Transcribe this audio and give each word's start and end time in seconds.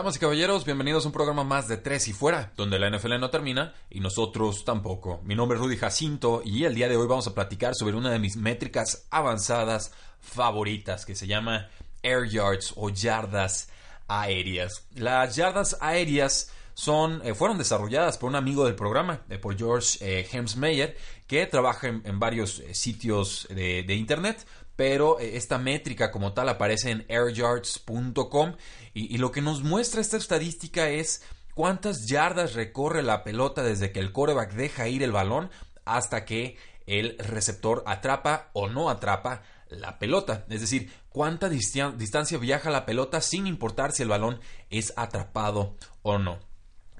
Damas 0.00 0.16
y 0.16 0.18
caballeros, 0.18 0.64
bienvenidos 0.64 1.04
a 1.04 1.08
un 1.08 1.12
programa 1.12 1.44
más 1.44 1.68
de 1.68 1.76
Tres 1.76 2.08
y 2.08 2.14
Fuera, 2.14 2.54
donde 2.56 2.78
la 2.78 2.88
NFL 2.88 3.20
no 3.20 3.28
termina 3.28 3.74
y 3.90 4.00
nosotros 4.00 4.64
tampoco. 4.64 5.20
Mi 5.24 5.34
nombre 5.34 5.58
es 5.58 5.62
Rudy 5.62 5.76
Jacinto 5.76 6.40
y 6.42 6.64
el 6.64 6.74
día 6.74 6.88
de 6.88 6.96
hoy 6.96 7.06
vamos 7.06 7.26
a 7.26 7.34
platicar 7.34 7.74
sobre 7.74 7.96
una 7.96 8.10
de 8.10 8.18
mis 8.18 8.38
métricas 8.38 9.06
avanzadas 9.10 9.92
favoritas 10.18 11.04
que 11.04 11.14
se 11.14 11.26
llama 11.26 11.68
Air 12.02 12.30
Yards 12.30 12.72
o 12.76 12.88
yardas 12.88 13.68
aéreas. 14.08 14.86
Las 14.94 15.36
yardas 15.36 15.76
aéreas 15.82 16.50
son, 16.72 17.20
eh, 17.22 17.34
fueron 17.34 17.58
desarrolladas 17.58 18.16
por 18.16 18.30
un 18.30 18.36
amigo 18.36 18.64
del 18.64 18.76
programa, 18.76 19.20
eh, 19.28 19.36
por 19.36 19.58
George 19.58 19.98
eh, 20.00 20.26
Hemsmeyer, 20.32 20.96
que 21.26 21.44
trabaja 21.44 21.88
en, 21.88 22.18
varios 22.18 22.62
sitios 22.72 23.46
de, 23.50 23.82
de 23.82 23.94
internet 23.96 24.46
pero 24.80 25.18
esta 25.18 25.58
métrica 25.58 26.10
como 26.10 26.32
tal 26.32 26.48
aparece 26.48 26.90
en 26.90 27.04
airyards.com 27.10 28.54
y, 28.94 29.18
lo 29.18 29.30
que 29.30 29.42
nos 29.42 29.62
muestra 29.62 30.00
esta 30.00 30.16
estadística 30.16 30.88
es 30.88 31.22
cuántas 31.54 32.06
yardas 32.06 32.54
recorre 32.54 33.02
la 33.02 33.22
pelota 33.22 33.62
desde 33.62 33.92
que 33.92 34.00
el 34.00 34.10
coreback 34.10 34.54
deja 34.54 34.88
ir 34.88 35.02
el 35.02 35.12
balón 35.12 35.50
hasta 35.84 36.24
que 36.24 36.56
el 36.86 37.18
receptor 37.18 37.82
atrapa 37.84 38.48
o 38.54 38.70
no 38.70 38.88
atrapa 38.88 39.42
la 39.68 39.98
pelota. 39.98 40.46
Es 40.48 40.62
decir, 40.62 40.90
cuánta 41.10 41.50
distancia 41.50 42.38
viaja 42.38 42.70
la 42.70 42.86
pelota 42.86 43.20
sin 43.20 43.46
importar 43.46 43.92
si 43.92 44.02
el 44.04 44.08
balón 44.08 44.40
es 44.70 44.94
atrapado 44.96 45.76
o 46.00 46.16
no. 46.16 46.38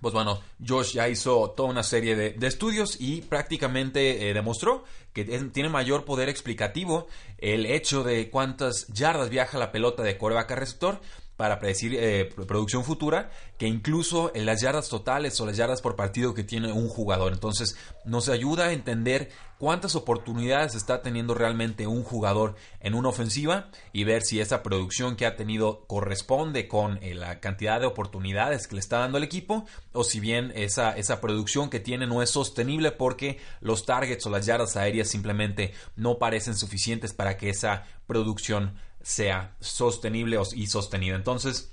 Pues 0.00 0.14
bueno, 0.14 0.40
Josh 0.66 0.92
ya 0.94 1.08
hizo 1.08 1.50
toda 1.50 1.68
una 1.68 1.82
serie 1.82 2.16
de, 2.16 2.46
estudios 2.46 2.96
y 2.98 3.22
prácticamente 3.22 4.30
eh, 4.30 4.34
demostró 4.34 4.84
que 5.12 5.24
tiene 5.24 5.68
mayor 5.68 6.04
poder 6.04 6.28
explicativo 6.28 7.06
el 7.38 7.66
hecho 7.66 8.02
de 8.02 8.30
cuántas 8.30 8.86
yardas 8.88 9.28
viaja 9.28 9.58
la 9.58 9.72
pelota 9.72 10.02
de 10.02 10.16
coreback 10.16 10.52
a 10.52 10.56
receptor 10.56 11.00
para 11.40 11.58
predecir 11.58 11.94
eh, 11.94 12.28
producción 12.46 12.84
futura 12.84 13.30
que 13.56 13.66
incluso 13.66 14.30
en 14.34 14.44
las 14.44 14.60
yardas 14.60 14.90
totales 14.90 15.40
o 15.40 15.46
las 15.46 15.56
yardas 15.56 15.80
por 15.80 15.96
partido 15.96 16.34
que 16.34 16.44
tiene 16.44 16.70
un 16.70 16.86
jugador. 16.86 17.32
Entonces 17.32 17.78
nos 18.04 18.28
ayuda 18.28 18.66
a 18.66 18.72
entender 18.74 19.30
cuántas 19.56 19.94
oportunidades 19.94 20.74
está 20.74 21.00
teniendo 21.00 21.32
realmente 21.32 21.86
un 21.86 22.02
jugador 22.02 22.56
en 22.80 22.92
una 22.92 23.08
ofensiva 23.08 23.70
y 23.90 24.04
ver 24.04 24.20
si 24.20 24.38
esa 24.38 24.62
producción 24.62 25.16
que 25.16 25.24
ha 25.24 25.36
tenido 25.36 25.86
corresponde 25.86 26.68
con 26.68 27.02
eh, 27.02 27.14
la 27.14 27.40
cantidad 27.40 27.80
de 27.80 27.86
oportunidades 27.86 28.66
que 28.66 28.74
le 28.74 28.80
está 28.80 28.98
dando 28.98 29.16
el 29.16 29.24
equipo 29.24 29.64
o 29.94 30.04
si 30.04 30.20
bien 30.20 30.52
esa, 30.54 30.94
esa 30.94 31.22
producción 31.22 31.70
que 31.70 31.80
tiene 31.80 32.06
no 32.06 32.20
es 32.20 32.28
sostenible 32.28 32.92
porque 32.92 33.38
los 33.62 33.86
targets 33.86 34.26
o 34.26 34.30
las 34.30 34.44
yardas 34.44 34.76
aéreas 34.76 35.08
simplemente 35.08 35.72
no 35.96 36.18
parecen 36.18 36.54
suficientes 36.54 37.14
para 37.14 37.38
que 37.38 37.48
esa 37.48 37.84
producción 38.06 38.74
sea 39.02 39.56
sostenible 39.60 40.38
y 40.54 40.66
sostenida. 40.66 41.16
Entonces, 41.16 41.72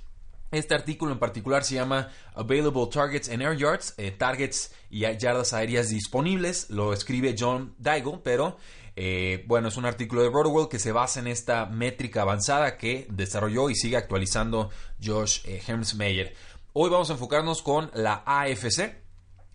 este 0.50 0.74
artículo 0.74 1.12
en 1.12 1.18
particular 1.18 1.62
se 1.62 1.74
llama 1.74 2.08
Available 2.34 2.86
Targets 2.90 3.28
and 3.28 3.42
Air 3.42 3.56
Yards, 3.56 3.94
eh, 3.98 4.10
targets 4.12 4.72
y 4.88 5.00
yardas 5.00 5.52
aéreas 5.52 5.90
disponibles. 5.90 6.70
Lo 6.70 6.94
escribe 6.94 7.36
John 7.38 7.74
Daigle, 7.78 8.20
pero 8.24 8.56
eh, 8.96 9.44
bueno, 9.46 9.68
es 9.68 9.76
un 9.76 9.84
artículo 9.84 10.22
de 10.22 10.30
Rotowell 10.30 10.68
que 10.68 10.78
se 10.78 10.90
basa 10.90 11.20
en 11.20 11.26
esta 11.26 11.66
métrica 11.66 12.22
avanzada 12.22 12.78
que 12.78 13.06
desarrolló 13.10 13.68
y 13.68 13.74
sigue 13.74 13.96
actualizando 13.96 14.70
Josh 15.04 15.40
eh, 15.44 15.62
Hermsmeyer. 15.66 16.34
Hoy 16.72 16.90
vamos 16.90 17.10
a 17.10 17.12
enfocarnos 17.12 17.62
con 17.62 17.90
la 17.94 18.22
AFC. 18.24 18.96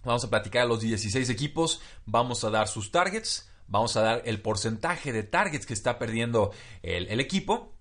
Vamos 0.03 0.23
a 0.23 0.29
platicar 0.29 0.61
a 0.61 0.65
los 0.65 0.81
16 0.81 1.29
equipos, 1.29 1.81
vamos 2.05 2.43
a 2.43 2.49
dar 2.49 2.67
sus 2.67 2.91
targets, 2.91 3.49
Vamos 3.67 3.95
a 3.97 4.01
dar 4.01 4.21
el 4.25 4.41
porcentaje 4.41 5.11
de 5.11 5.23
targets 5.23 5.65
que 5.65 5.73
está 5.73 5.97
perdiendo 5.99 6.51
el, 6.81 7.19
equipo. 7.19 7.73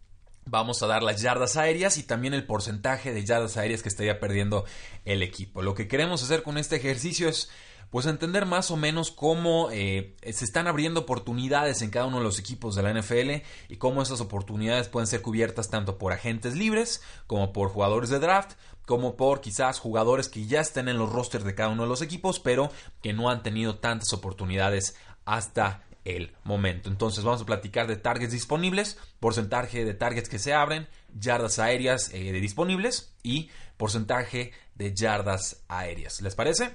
Vamos 0.44 0.82
a 0.82 0.86
dar 0.86 1.02
las 1.02 1.20
yardas 1.20 1.56
aéreas 1.56 1.98
y 1.98 2.02
también 2.02 2.34
el 2.34 2.44
porcentaje 2.44 3.12
de 3.12 3.24
yardas 3.24 3.56
aéreas 3.56 3.82
que 3.82 3.88
estaría 3.88 4.18
perdiendo 4.18 4.64
el 5.04 5.22
equipo. 5.22 5.62
Lo 5.62 5.74
que 5.74 5.88
queremos 5.88 6.22
hacer 6.22 6.42
con 6.42 6.58
este 6.58 6.76
ejercicio 6.76 7.28
es 7.28 7.50
pues 7.92 8.06
entender 8.06 8.46
más 8.46 8.70
o 8.70 8.78
menos 8.78 9.10
cómo 9.10 9.68
eh, 9.70 10.16
se 10.22 10.46
están 10.46 10.66
abriendo 10.66 11.00
oportunidades 11.00 11.82
en 11.82 11.90
cada 11.90 12.06
uno 12.06 12.18
de 12.18 12.24
los 12.24 12.38
equipos 12.38 12.74
de 12.74 12.82
la 12.82 12.94
NFL 12.94 13.44
y 13.68 13.76
cómo 13.76 14.00
esas 14.00 14.22
oportunidades 14.22 14.88
pueden 14.88 15.06
ser 15.06 15.20
cubiertas 15.20 15.68
tanto 15.68 15.98
por 15.98 16.14
agentes 16.14 16.56
libres 16.56 17.02
como 17.26 17.52
por 17.52 17.68
jugadores 17.68 18.08
de 18.08 18.18
draft 18.18 18.52
como 18.86 19.14
por 19.14 19.42
quizás 19.42 19.78
jugadores 19.78 20.30
que 20.30 20.46
ya 20.46 20.62
estén 20.62 20.88
en 20.88 20.96
los 20.96 21.12
rosters 21.12 21.44
de 21.44 21.54
cada 21.54 21.68
uno 21.68 21.82
de 21.82 21.90
los 21.90 22.00
equipos 22.00 22.40
pero 22.40 22.70
que 23.02 23.12
no 23.12 23.28
han 23.28 23.42
tenido 23.42 23.76
tantas 23.76 24.14
oportunidades 24.14 24.96
hasta 25.24 25.82
el 26.04 26.32
momento. 26.44 26.88
Entonces 26.88 27.24
vamos 27.24 27.42
a 27.42 27.46
platicar 27.46 27.86
de 27.86 27.96
targets 27.96 28.32
disponibles, 28.32 28.98
porcentaje 29.20 29.84
de 29.84 29.94
targets 29.94 30.28
que 30.28 30.38
se 30.38 30.52
abren, 30.52 30.88
yardas 31.18 31.58
aéreas 31.58 32.10
eh, 32.12 32.32
disponibles 32.32 33.14
y 33.22 33.50
porcentaje 33.76 34.52
de 34.74 34.94
yardas 34.94 35.62
aéreas. 35.68 36.20
¿Les 36.20 36.34
parece? 36.34 36.74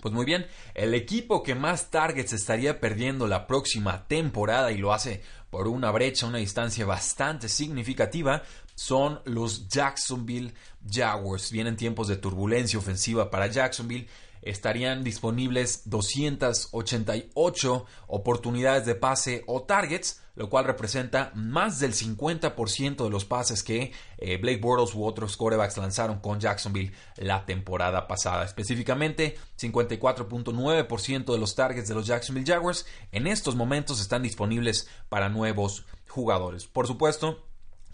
Pues 0.00 0.12
muy 0.12 0.24
bien, 0.24 0.46
el 0.74 0.94
equipo 0.94 1.42
que 1.42 1.54
más 1.54 1.90
targets 1.90 2.32
estaría 2.32 2.80
perdiendo 2.80 3.26
la 3.26 3.46
próxima 3.46 4.06
temporada 4.06 4.70
y 4.70 4.78
lo 4.78 4.92
hace 4.92 5.22
por 5.50 5.68
una 5.68 5.90
brecha, 5.90 6.26
una 6.26 6.38
distancia 6.38 6.84
bastante 6.84 7.48
significativa, 7.48 8.42
son 8.74 9.20
los 9.24 9.68
Jacksonville 9.68 10.52
Jaguars. 10.88 11.50
Vienen 11.50 11.76
tiempos 11.76 12.08
de 12.08 12.16
turbulencia 12.16 12.78
ofensiva 12.78 13.30
para 13.30 13.46
Jacksonville 13.46 14.06
estarían 14.42 15.04
disponibles 15.04 15.88
288 15.88 17.86
oportunidades 18.06 18.86
de 18.86 18.94
pase 18.94 19.44
o 19.46 19.62
targets, 19.62 20.22
lo 20.34 20.50
cual 20.50 20.64
representa 20.66 21.32
más 21.34 21.80
del 21.80 21.94
50% 21.94 23.04
de 23.04 23.10
los 23.10 23.24
pases 23.24 23.62
que 23.62 23.92
eh, 24.18 24.36
Blake 24.36 24.60
Bortles 24.60 24.94
u 24.94 25.04
otros 25.04 25.36
quarterbacks 25.36 25.76
lanzaron 25.78 26.20
con 26.20 26.40
Jacksonville 26.40 26.92
la 27.16 27.46
temporada 27.46 28.06
pasada. 28.06 28.44
Específicamente, 28.44 29.36
54.9% 29.58 31.32
de 31.32 31.38
los 31.38 31.54
targets 31.54 31.88
de 31.88 31.94
los 31.94 32.06
Jacksonville 32.06 32.46
Jaguars 32.46 32.86
en 33.12 33.26
estos 33.26 33.56
momentos 33.56 34.00
están 34.00 34.22
disponibles 34.22 34.88
para 35.08 35.28
nuevos 35.28 35.86
jugadores. 36.08 36.66
Por 36.66 36.86
supuesto, 36.86 37.45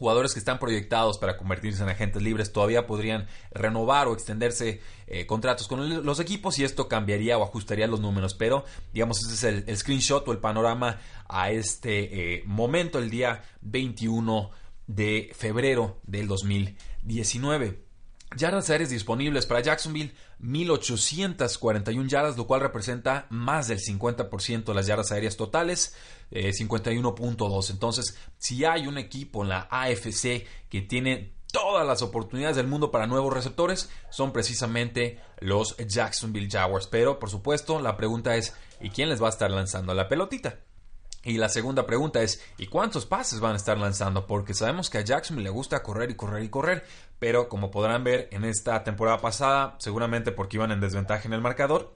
jugadores 0.03 0.33
que 0.33 0.41
están 0.41 0.59
proyectados 0.59 1.17
para 1.17 1.37
convertirse 1.37 1.81
en 1.81 1.89
agentes 1.89 2.21
libres 2.21 2.53
todavía 2.53 2.89
podrían 2.89 3.29
renovar 3.53 4.09
o 4.09 4.15
extenderse 4.15 4.81
eh, 5.07 5.27
contratos 5.27 5.69
con 5.69 6.05
los 6.05 6.19
equipos 6.19 6.59
y 6.59 6.65
esto 6.65 6.89
cambiaría 6.89 7.39
o 7.39 7.45
ajustaría 7.45 7.87
los 7.87 8.01
números. 8.01 8.35
Pero, 8.35 8.65
digamos, 8.93 9.25
ese 9.25 9.35
es 9.35 9.69
el, 9.69 9.77
screenshot 9.77 10.27
o 10.27 10.33
el 10.33 10.39
panorama 10.39 10.99
a 11.29 11.53
este 11.53 12.35
eh, 12.35 12.43
momento, 12.47 12.99
el 12.99 13.11
día 13.11 13.45
21 13.61 14.51
de 14.89 15.31
febrero 15.37 16.01
del 16.03 16.27
2019. 16.27 17.92
Yardas 18.37 18.71
aéreas 18.71 18.91
disponibles 18.91 19.47
para 19.47 19.61
Jacksonville, 19.61 20.15
1841 20.39 22.09
yardas, 22.09 22.37
lo 22.37 22.47
cual 22.47 22.61
representa 22.61 23.27
más 23.31 23.69
del 23.69 23.79
50% 23.79 24.65
de 24.65 24.75
las 24.75 24.87
yardas 24.87 25.13
aéreas 25.13 25.37
totales, 25.37 25.95
51.2. 26.31 27.69
Eh, 27.69 27.73
Entonces, 27.73 28.19
si 28.39 28.65
hay 28.65 28.87
un 28.87 28.99
equipo 28.99 29.43
en 29.43 29.51
la 29.51 29.69
AFC 29.71 30.47
que 30.69 30.83
tiene 30.83 31.35
todas 31.53 31.87
las 31.87 32.03
oportunidades 32.03 32.57
del 32.57 32.67
mundo 32.67 32.91
para 32.91 33.07
nuevos 33.07 33.33
receptores, 33.33 33.91
son 34.11 34.33
precisamente 34.33 35.21
los 35.39 35.77
Jacksonville 35.77 36.49
Jaguars. 36.51 36.87
Pero, 36.87 37.19
por 37.19 37.31
supuesto, 37.31 37.81
la 37.81 37.97
pregunta 37.97 38.37
es, 38.37 38.55
¿y 38.81 38.91
quién 38.91 39.09
les 39.09 39.23
va 39.23 39.27
a 39.27 39.31
estar 39.31 39.51
lanzando 39.51 39.95
la 39.95 40.09
pelotita? 40.09 40.61
Y 41.25 41.39
la 41.39 41.49
segunda 41.49 41.87
pregunta 41.87 42.21
es, 42.23 42.43
¿y 42.59 42.67
cuántos 42.67 43.07
pases 43.07 43.39
van 43.39 43.53
a 43.53 43.57
estar 43.57 43.79
lanzando? 43.79 44.27
Porque 44.27 44.55
sabemos 44.55 44.91
que 44.91 44.99
a 44.99 45.03
Jacksonville 45.03 45.45
le 45.45 45.51
gusta 45.51 45.83
correr 45.83 46.11
y 46.11 46.17
correr 46.17 46.43
y 46.43 46.49
correr, 46.49 46.85
pero 47.21 47.49
como 47.49 47.71
podrán 47.71 48.03
ver 48.03 48.29
en 48.33 48.45
esta 48.45 48.83
temporada 48.83 49.21
pasada, 49.21 49.77
seguramente 49.79 50.33
porque 50.33 50.57
iban 50.57 50.73
en 50.73 50.81
desventaja 50.81 51.29
en 51.29 51.35
el 51.35 51.41
marcador, 51.41 51.95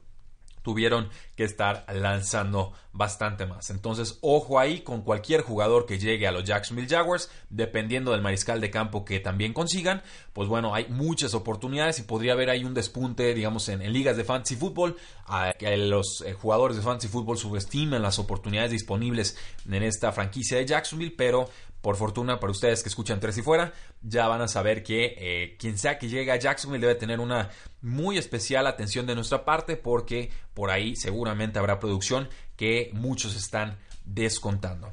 tuvieron 0.66 1.10
que 1.36 1.44
estar 1.44 1.86
lanzando 1.94 2.72
bastante 2.92 3.46
más. 3.46 3.70
Entonces, 3.70 4.18
ojo 4.20 4.58
ahí 4.58 4.80
con 4.80 5.02
cualquier 5.02 5.42
jugador 5.42 5.86
que 5.86 6.00
llegue 6.00 6.26
a 6.26 6.32
los 6.32 6.42
Jacksonville 6.42 6.88
Jaguars, 6.88 7.30
dependiendo 7.50 8.10
del 8.10 8.20
mariscal 8.20 8.60
de 8.60 8.68
campo 8.68 9.04
que 9.04 9.20
también 9.20 9.52
consigan, 9.52 10.02
pues 10.32 10.48
bueno, 10.48 10.74
hay 10.74 10.88
muchas 10.88 11.34
oportunidades 11.34 12.00
y 12.00 12.02
podría 12.02 12.32
haber 12.32 12.50
ahí 12.50 12.64
un 12.64 12.74
despunte, 12.74 13.32
digamos, 13.32 13.68
en, 13.68 13.92
ligas 13.92 14.16
de 14.16 14.24
fantasy 14.24 14.56
fútbol, 14.56 14.96
a 15.28 15.52
que 15.56 15.76
los 15.76 16.24
eh, 16.26 16.32
jugadores 16.32 16.76
de 16.76 16.82
fantasy 16.82 17.06
fútbol 17.06 17.38
subestimen 17.38 18.02
las 18.02 18.18
oportunidades 18.18 18.72
disponibles 18.72 19.38
en 19.70 19.84
esta 19.84 20.10
franquicia 20.10 20.58
de 20.58 20.66
Jacksonville, 20.66 21.14
pero 21.16 21.48
por 21.86 21.94
fortuna 21.94 22.40
para 22.40 22.50
ustedes 22.50 22.82
que 22.82 22.88
escuchan 22.88 23.20
tres 23.20 23.38
y 23.38 23.42
fuera, 23.42 23.72
ya 24.02 24.26
van 24.26 24.40
a 24.40 24.48
saber 24.48 24.82
que 24.82 25.14
eh, 25.18 25.56
quien 25.56 25.78
sea 25.78 26.00
que 26.00 26.08
llegue 26.08 26.32
a 26.32 26.36
Jacksonville 26.36 26.84
debe 26.84 26.98
tener 26.98 27.20
una 27.20 27.50
muy 27.80 28.18
especial 28.18 28.66
atención 28.66 29.06
de 29.06 29.14
nuestra 29.14 29.44
parte 29.44 29.76
porque 29.76 30.32
por 30.52 30.72
ahí 30.72 30.96
seguramente 30.96 31.60
habrá 31.60 31.78
producción 31.78 32.28
que 32.56 32.90
muchos 32.92 33.36
están 33.36 33.78
descontando. 34.04 34.90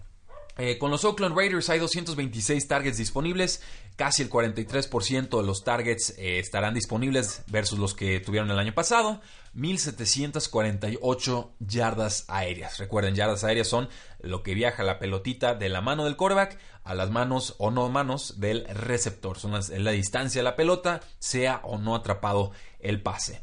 Eh, 0.58 0.78
con 0.78 0.92
los 0.92 1.04
Oakland 1.04 1.36
Raiders 1.36 1.70
hay 1.70 1.80
226 1.80 2.68
targets 2.68 2.98
disponibles, 2.98 3.64
casi 3.96 4.22
el 4.22 4.30
43% 4.30 5.38
de 5.38 5.48
los 5.48 5.64
targets 5.64 6.14
eh, 6.18 6.38
estarán 6.38 6.76
disponibles 6.76 7.42
versus 7.48 7.80
los 7.80 7.96
que 7.96 8.20
tuvieron 8.20 8.52
el 8.52 8.60
año 8.60 8.74
pasado. 8.74 9.20
1748 9.54 11.52
yardas 11.60 12.26
aéreas. 12.28 12.78
Recuerden, 12.78 13.16
yardas 13.16 13.44
aéreas 13.44 13.68
son 13.68 13.90
lo 14.20 14.44
que 14.44 14.54
viaja 14.54 14.84
la 14.84 15.00
pelotita 15.00 15.56
de 15.56 15.70
la 15.70 15.82
mano 15.82 16.06
del 16.06 16.18
quarterback 16.18 16.58
a 16.84 16.96
las 16.96 17.10
manos 17.12 17.56
o 17.58 17.72
no 17.72 17.90
manos 17.90 18.40
del 18.40 18.66
receptor. 18.66 19.40
Son 19.40 19.54
la 19.54 19.92
distancia 19.92 20.40
de 20.40 20.44
la 20.44 20.56
pelota, 20.56 21.02
sea 21.20 21.62
o 21.64 21.78
no 21.78 21.96
atrapado 21.96 22.52
el 22.80 23.02
pase. 23.02 23.42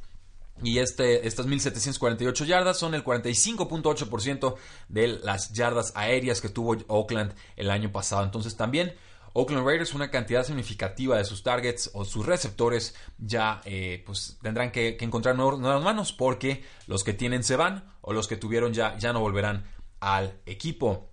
Y 0.63 0.79
este, 0.79 1.27
estas 1.27 1.47
1748 1.47 2.45
yardas 2.45 2.79
son 2.79 2.95
el 2.95 3.05
45.8% 3.05 4.57
de 4.89 5.09
las 5.09 5.53
yardas 5.53 5.93
aéreas 5.95 6.41
que 6.41 6.49
tuvo 6.49 6.77
Oakland 6.89 7.35
el 7.57 7.71
año 7.71 7.93
pasado. 7.93 8.25
Entonces 8.25 8.57
también 8.57 8.95
Oakland 9.33 9.67
Raiders 9.67 9.95
una 9.95 10.11
cantidad 10.11 10.45
significativa 10.45 11.17
de 11.17 11.25
sus 11.25 11.43
targets 11.43 11.91
o 11.95 12.05
sus 12.05 12.27
receptores 12.27 12.95
ya 13.19 13.61
eh, 13.65 14.03
pues 14.05 14.39
tendrán 14.43 14.73
que, 14.73 14.97
encontrar 15.01 15.37
nuevas 15.37 15.83
manos 15.83 16.13
porque 16.13 16.65
los 16.87 17.05
que 17.05 17.13
tienen 17.13 17.45
se 17.45 17.57
van 17.57 17.85
o 18.01 18.13
los 18.13 18.27
que 18.27 18.37
tuvieron 18.37 18.73
ya, 18.73 18.97
ya 18.99 19.13
no 19.13 19.21
volverán 19.21 19.65
al 20.01 20.41
equipo. 20.47 21.10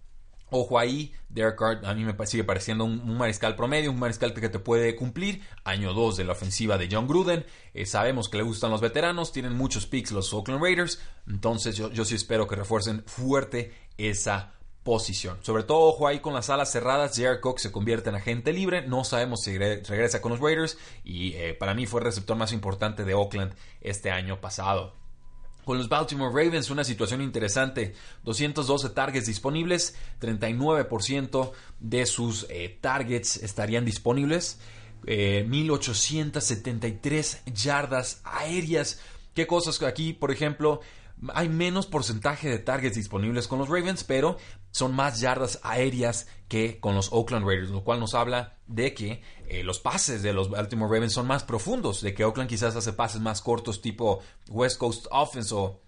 Ojo 0.50 0.80
ahí, 0.80 1.14
Derek 1.30 1.58
Carr 1.58 1.86
a 1.86 1.94
mí 1.94 2.06
me 2.06 2.26
sigue 2.26 2.44
pareciendo 2.44 2.86
un, 2.86 3.18
mariscal 3.18 3.56
promedio, 3.56 3.92
un 3.92 4.00
mariscal 4.00 4.34
que 4.34 4.50
te 4.50 4.60
puede 4.60 4.96
cumplir. 4.96 5.42
Año 5.66 5.94
2 5.94 6.18
de 6.18 6.24
la 6.24 6.32
ofensiva 6.32 6.78
de 6.78 6.88
John 6.90 7.08
Gruden. 7.08 7.46
Eh, 7.74 7.86
sabemos 7.86 8.30
que 8.30 8.38
le 8.38 8.44
gustan 8.44 8.72
los 8.72 8.82
veteranos, 8.82 9.32
tienen 9.32 9.56
muchos 9.56 9.86
picks 9.86 10.12
los 10.12 10.34
Oakland 10.34 10.62
Raiders. 10.62 11.02
Entonces 11.28 11.76
yo, 11.76 11.92
yo 11.92 12.06
sí 12.06 12.16
espero 12.16 12.48
que 12.48 12.56
refuercen 12.56 13.04
fuerte 13.06 13.74
esa 13.98 14.54
posición. 14.88 15.38
Sobre 15.42 15.64
todo, 15.64 15.80
ojo 15.80 16.08
ahí 16.08 16.22
con 16.22 16.34
las 16.34 16.50
alas 16.50 16.72
cerradas. 16.72 17.18
Jared 17.18 17.42
Cook 17.42 17.60
se 17.60 17.74
convierte 17.74 18.08
en 18.08 18.16
agente 18.16 18.54
libre. 18.54 18.88
No 18.88 19.04
sabemos 19.04 19.44
si 19.44 19.58
regresa 19.58 20.22
con 20.22 20.32
los 20.32 20.40
Raiders. 20.40 20.78
Y 21.04 21.34
eh, 21.34 21.56
para 21.56 21.74
mí 21.74 21.86
fue 21.86 22.00
el 22.00 22.06
receptor 22.06 22.38
más 22.38 22.54
importante 22.54 23.04
de 23.04 23.14
Oakland 23.14 23.54
este 23.82 24.12
año 24.12 24.40
pasado. 24.40 24.94
Con 25.68 25.78
los 25.78 25.90
Baltimore 25.90 26.32
Ravens, 26.32 26.70
una 26.70 26.86
situación 26.86 27.22
interesante. 27.22 27.94
212 28.24 28.92
targets 28.92 29.26
disponibles, 29.26 29.98
39% 30.22 31.52
de 31.82 32.06
sus 32.06 32.46
eh, 32.50 32.78
targets 32.80 33.44
estarían 33.44 33.84
disponibles. 33.84 34.60
1873 35.06 37.34
eh, 37.34 37.40
yardas 37.52 38.22
aéreas. 38.24 39.02
¿Qué 39.34 39.46
cosas 39.46 39.84
aquí, 39.84 40.14
por 40.14 40.32
ejemplo? 40.32 40.80
Hay 41.34 41.50
menos 41.50 41.88
porcentaje 41.88 42.50
de 42.50 42.60
targets 42.60 42.96
disponibles 42.96 43.48
con 43.48 43.60
los 43.60 43.70
Ravens, 43.70 44.04
pero 44.04 44.38
son 44.72 44.96
más 44.96 45.20
yardas 45.20 45.60
aéreas 45.64 46.28
que 46.48 46.80
con 46.80 46.96
los 46.96 47.12
Oakland 47.12 47.46
Raiders, 47.46 47.72
lo 47.72 47.84
cual 47.84 48.00
nos 48.00 48.14
habla 48.14 48.58
de 48.68 48.94
que 48.94 49.22
eh, 49.48 49.64
los 49.64 49.80
pases 49.80 50.22
de 50.22 50.34
los 50.34 50.50
Baltimore 50.50 50.94
Ravens 50.94 51.14
son 51.14 51.28
más 51.28 51.44
profundos, 51.44 52.02
de 52.02 52.14
que 52.14 52.24
Oakland 52.24 52.50
quizás 52.50 52.76
hace 52.76 52.94
pases 52.94 53.22
más 53.22 53.42
cortos 53.42 53.82
tipo 53.82 54.22
West 54.50 54.78
Coast 54.78 55.08
Offense 55.10 55.54
o 55.56 55.82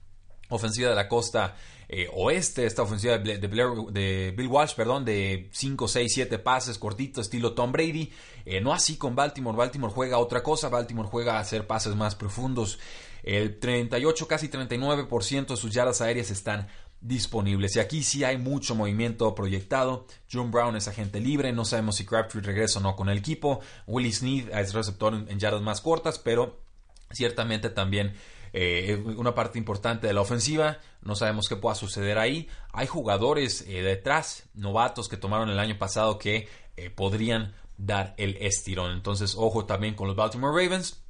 ofensiva 0.49 0.89
de 0.89 0.95
la 0.95 1.07
costa 1.07 1.55
eh, 1.91 2.07
oeste, 2.13 2.67
esta 2.67 2.83
ofensiva 2.83 3.17
de, 3.17 4.31
Bill 4.35 4.47
Walsh, 4.47 4.75
perdón, 4.75 5.05
de 5.05 5.49
5, 5.51 5.87
6, 5.87 6.13
7 6.13 6.37
pases 6.37 6.77
cortitos 6.77 7.25
estilo 7.25 7.53
Tom 7.53 7.71
Brady. 7.71 8.11
Eh, 8.45 8.61
no 8.61 8.73
así 8.73 8.95
con 8.95 9.15
Baltimore, 9.15 9.57
Baltimore 9.57 9.91
juega 9.91 10.19
otra 10.19 10.43
cosa, 10.43 10.69
Baltimore 10.69 11.09
juega 11.09 11.37
a 11.37 11.39
hacer 11.39 11.65
pases 11.65 11.95
más 11.95 12.13
profundos. 12.13 12.77
El 13.23 13.59
38, 13.59 14.27
casi 14.27 14.47
39% 14.49 15.47
de 15.47 15.57
sus 15.57 15.71
yardas 15.71 16.01
aéreas 16.01 16.31
están 16.31 16.67
disponibles. 17.01 17.75
Y 17.75 17.79
aquí 17.79 18.03
sí 18.03 18.23
hay 18.23 18.37
mucho 18.37 18.75
movimiento 18.75 19.33
proyectado. 19.35 20.05
John 20.31 20.51
Brown 20.51 20.75
es 20.75 20.87
agente 20.87 21.19
libre, 21.19 21.53
no 21.53 21.65
sabemos 21.65 21.95
si 21.95 22.05
Crabtree 22.05 22.41
regresa 22.41 22.79
o 22.79 22.81
no 22.81 22.95
con 22.95 23.09
el 23.09 23.17
equipo. 23.17 23.61
Willie 23.87 24.11
Sneed 24.11 24.49
es 24.49 24.73
receptor 24.73 25.13
en 25.13 25.39
yardas 25.39 25.61
más 25.61 25.81
cortas, 25.81 26.19
pero 26.19 26.59
ciertamente 27.11 27.69
también 27.69 28.13
eh, 28.53 29.01
una 29.17 29.35
parte 29.35 29.57
importante 29.57 30.07
de 30.07 30.13
la 30.13 30.21
ofensiva. 30.21 30.79
No 31.01 31.15
sabemos 31.15 31.47
qué 31.47 31.55
pueda 31.55 31.75
suceder 31.75 32.17
ahí. 32.17 32.47
Hay 32.73 32.87
jugadores 32.87 33.61
eh, 33.67 33.81
detrás, 33.81 34.49
novatos 34.53 35.07
que 35.07 35.17
tomaron 35.17 35.49
el 35.49 35.59
año 35.59 35.77
pasado 35.77 36.17
que 36.17 36.47
eh, 36.75 36.89
podrían 36.89 37.53
dar 37.77 38.13
el 38.17 38.37
estirón. 38.37 38.91
Entonces, 38.91 39.35
ojo 39.37 39.65
también 39.65 39.95
con 39.95 40.07
los 40.07 40.15
Baltimore 40.15 40.63
Ravens. 40.63 41.01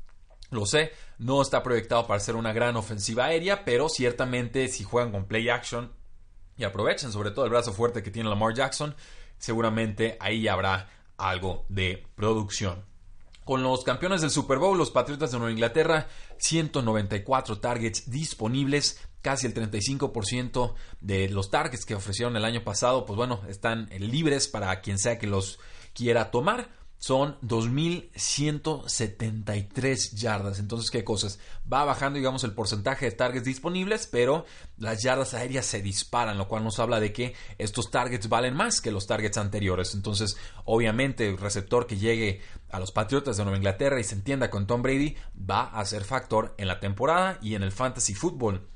Lo 0.51 0.65
sé, 0.65 0.91
no 1.19 1.41
está 1.41 1.61
proyectado 1.61 2.07
para 2.07 2.19
ser 2.19 2.35
una 2.35 2.53
gran 2.53 2.75
ofensiva 2.77 3.25
aérea, 3.25 3.65
pero 3.65 3.89
ciertamente 3.89 4.67
si 4.69 4.83
juegan 4.83 5.11
con 5.11 5.25
play 5.25 5.49
action 5.49 5.91
y 6.57 6.63
aprovechan 6.63 7.11
sobre 7.11 7.31
todo 7.31 7.45
el 7.45 7.51
brazo 7.51 7.73
fuerte 7.73 8.01
que 8.01 8.09
tiene 8.09 8.29
Lamar 8.29 8.53
Jackson, 8.53 8.95
seguramente 9.37 10.17
ahí 10.19 10.47
habrá 10.47 10.89
algo 11.17 11.65
de 11.69 12.07
producción. 12.15 12.85
Con 13.43 13.63
los 13.63 13.83
campeones 13.83 14.21
del 14.21 14.29
Super 14.29 14.59
Bowl, 14.59 14.77
los 14.77 14.91
Patriotas 14.91 15.31
de 15.31 15.39
Nueva 15.39 15.51
Inglaterra, 15.51 16.07
194 16.37 17.59
targets 17.59 18.09
disponibles, 18.09 19.01
casi 19.21 19.47
el 19.47 19.53
35% 19.53 20.75
de 21.01 21.29
los 21.29 21.49
targets 21.49 21.85
que 21.85 21.95
ofrecieron 21.95 22.37
el 22.37 22.45
año 22.45 22.63
pasado, 22.63 23.05
pues 23.05 23.17
bueno, 23.17 23.41
están 23.49 23.89
libres 23.97 24.47
para 24.47 24.79
quien 24.81 24.99
sea 24.99 25.17
que 25.17 25.27
los 25.27 25.59
quiera 25.93 26.31
tomar 26.31 26.78
son 26.99 27.39
2.173 27.41 30.15
yardas. 30.15 30.59
Entonces, 30.59 30.91
¿qué 30.91 31.03
cosas? 31.05 31.39
Va 31.71 31.85
bajando, 31.85 32.17
digamos, 32.17 32.43
el 32.43 32.51
porcentaje 32.53 33.05
de 33.05 33.13
targets 33.13 33.45
disponibles, 33.45 34.05
pero 34.05 34.45
las 34.77 35.01
yardas 35.01 35.33
aéreas 35.33 35.65
se 35.65 35.81
disparan, 35.81 36.37
lo 36.37 36.49
cual 36.49 36.65
nos 36.65 36.77
habla 36.77 36.99
de 36.99 37.13
que 37.13 37.33
estos 37.57 37.89
targets 37.89 38.27
valen 38.27 38.53
más 38.53 38.81
que 38.81 38.91
los 38.91 39.07
targets 39.07 39.37
anteriores. 39.37 39.95
Entonces, 39.95 40.35
obviamente, 40.65 41.29
el 41.29 41.37
receptor 41.37 41.87
que 41.87 41.95
llegue 41.97 42.41
a 42.69 42.79
los 42.79 42.91
Patriotas 42.91 43.37
de 43.37 43.43
Nueva 43.43 43.57
Inglaterra 43.57 43.99
y 43.99 44.03
se 44.03 44.15
entienda 44.15 44.49
con 44.49 44.67
Tom 44.67 44.81
Brady 44.81 45.15
va 45.49 45.63
a 45.63 45.85
ser 45.85 46.03
factor 46.03 46.53
en 46.57 46.67
la 46.67 46.81
temporada 46.81 47.39
y 47.41 47.55
en 47.55 47.63
el 47.63 47.71
fantasy 47.71 48.13
football. 48.13 48.67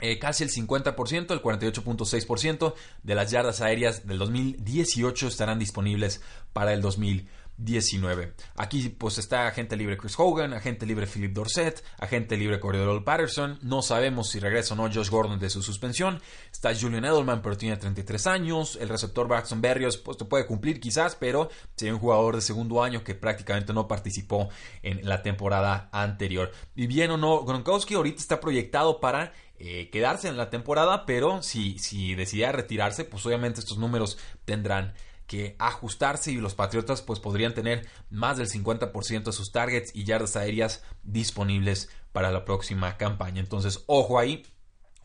Eh, 0.00 0.18
casi 0.18 0.44
el 0.44 0.50
50%, 0.50 1.30
el 1.30 1.42
48.6% 1.42 2.74
de 3.02 3.14
las 3.14 3.30
yardas 3.30 3.60
aéreas 3.60 4.06
del 4.06 4.16
2018 4.18 5.28
estarán 5.28 5.58
disponibles 5.58 6.22
para 6.54 6.72
el 6.72 6.80
2020. 6.80 7.36
19. 7.58 8.34
Aquí 8.56 8.88
pues 8.90 9.18
está 9.18 9.46
agente 9.46 9.76
libre 9.76 9.96
Chris 9.96 10.14
Hogan, 10.18 10.52
agente 10.52 10.86
libre 10.86 11.06
Philip 11.06 11.32
Dorset, 11.32 11.82
agente 11.98 12.36
libre 12.36 12.60
Cordero 12.60 13.02
Patterson. 13.04 13.58
No 13.62 13.82
sabemos 13.82 14.30
si 14.30 14.38
regresa 14.38 14.74
o 14.74 14.76
no 14.76 14.92
Josh 14.92 15.10
Gordon 15.10 15.38
de 15.38 15.50
su 15.50 15.62
suspensión. 15.62 16.20
Está 16.52 16.74
Julian 16.74 17.04
Edelman, 17.04 17.42
pero 17.42 17.56
tiene 17.56 17.76
33 17.76 18.26
años. 18.26 18.76
El 18.80 18.88
receptor 18.88 19.28
Braxton 19.28 19.60
Berrios 19.60 19.96
pues 19.96 20.16
puede 20.18 20.46
cumplir 20.46 20.80
quizás, 20.80 21.16
pero 21.16 21.48
sería 21.74 21.94
un 21.94 22.00
jugador 22.00 22.36
de 22.36 22.42
segundo 22.42 22.82
año 22.82 23.02
que 23.02 23.14
prácticamente 23.14 23.72
no 23.72 23.88
participó 23.88 24.48
en 24.82 25.06
la 25.08 25.22
temporada 25.22 25.88
anterior. 25.92 26.52
Y 26.74 26.86
bien 26.86 27.10
o 27.10 27.16
no, 27.16 27.44
Gronkowski 27.44 27.94
ahorita 27.94 28.20
está 28.20 28.40
proyectado 28.40 29.00
para 29.00 29.32
eh, 29.58 29.88
quedarse 29.90 30.28
en 30.28 30.36
la 30.36 30.50
temporada, 30.50 31.06
pero 31.06 31.42
si, 31.42 31.78
si 31.78 32.14
decidiera 32.14 32.52
retirarse, 32.52 33.04
pues 33.04 33.24
obviamente 33.24 33.60
estos 33.60 33.78
números 33.78 34.18
tendrán 34.44 34.92
que 35.26 35.56
ajustarse 35.58 36.32
y 36.32 36.36
los 36.36 36.54
Patriotas 36.54 37.02
pues 37.02 37.20
podrían 37.20 37.54
tener 37.54 37.88
más 38.10 38.36
del 38.38 38.48
50% 38.48 39.24
de 39.24 39.32
sus 39.32 39.52
targets 39.52 39.90
y 39.94 40.04
yardas 40.04 40.36
aéreas 40.36 40.82
disponibles 41.02 41.88
para 42.12 42.30
la 42.30 42.44
próxima 42.44 42.96
campaña. 42.96 43.40
Entonces, 43.40 43.84
ojo 43.86 44.18
ahí, 44.18 44.46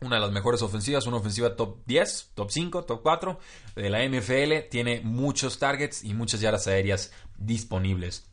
una 0.00 0.16
de 0.16 0.22
las 0.22 0.32
mejores 0.32 0.62
ofensivas, 0.62 1.06
una 1.06 1.18
ofensiva 1.18 1.56
top 1.56 1.78
10, 1.86 2.32
top 2.34 2.50
5, 2.50 2.84
top 2.84 3.02
4 3.02 3.38
de 3.76 3.90
la 3.90 4.04
NFL, 4.04 4.68
tiene 4.70 5.00
muchos 5.02 5.58
targets 5.58 6.04
y 6.04 6.14
muchas 6.14 6.40
yardas 6.40 6.66
aéreas 6.66 7.12
disponibles. 7.36 8.26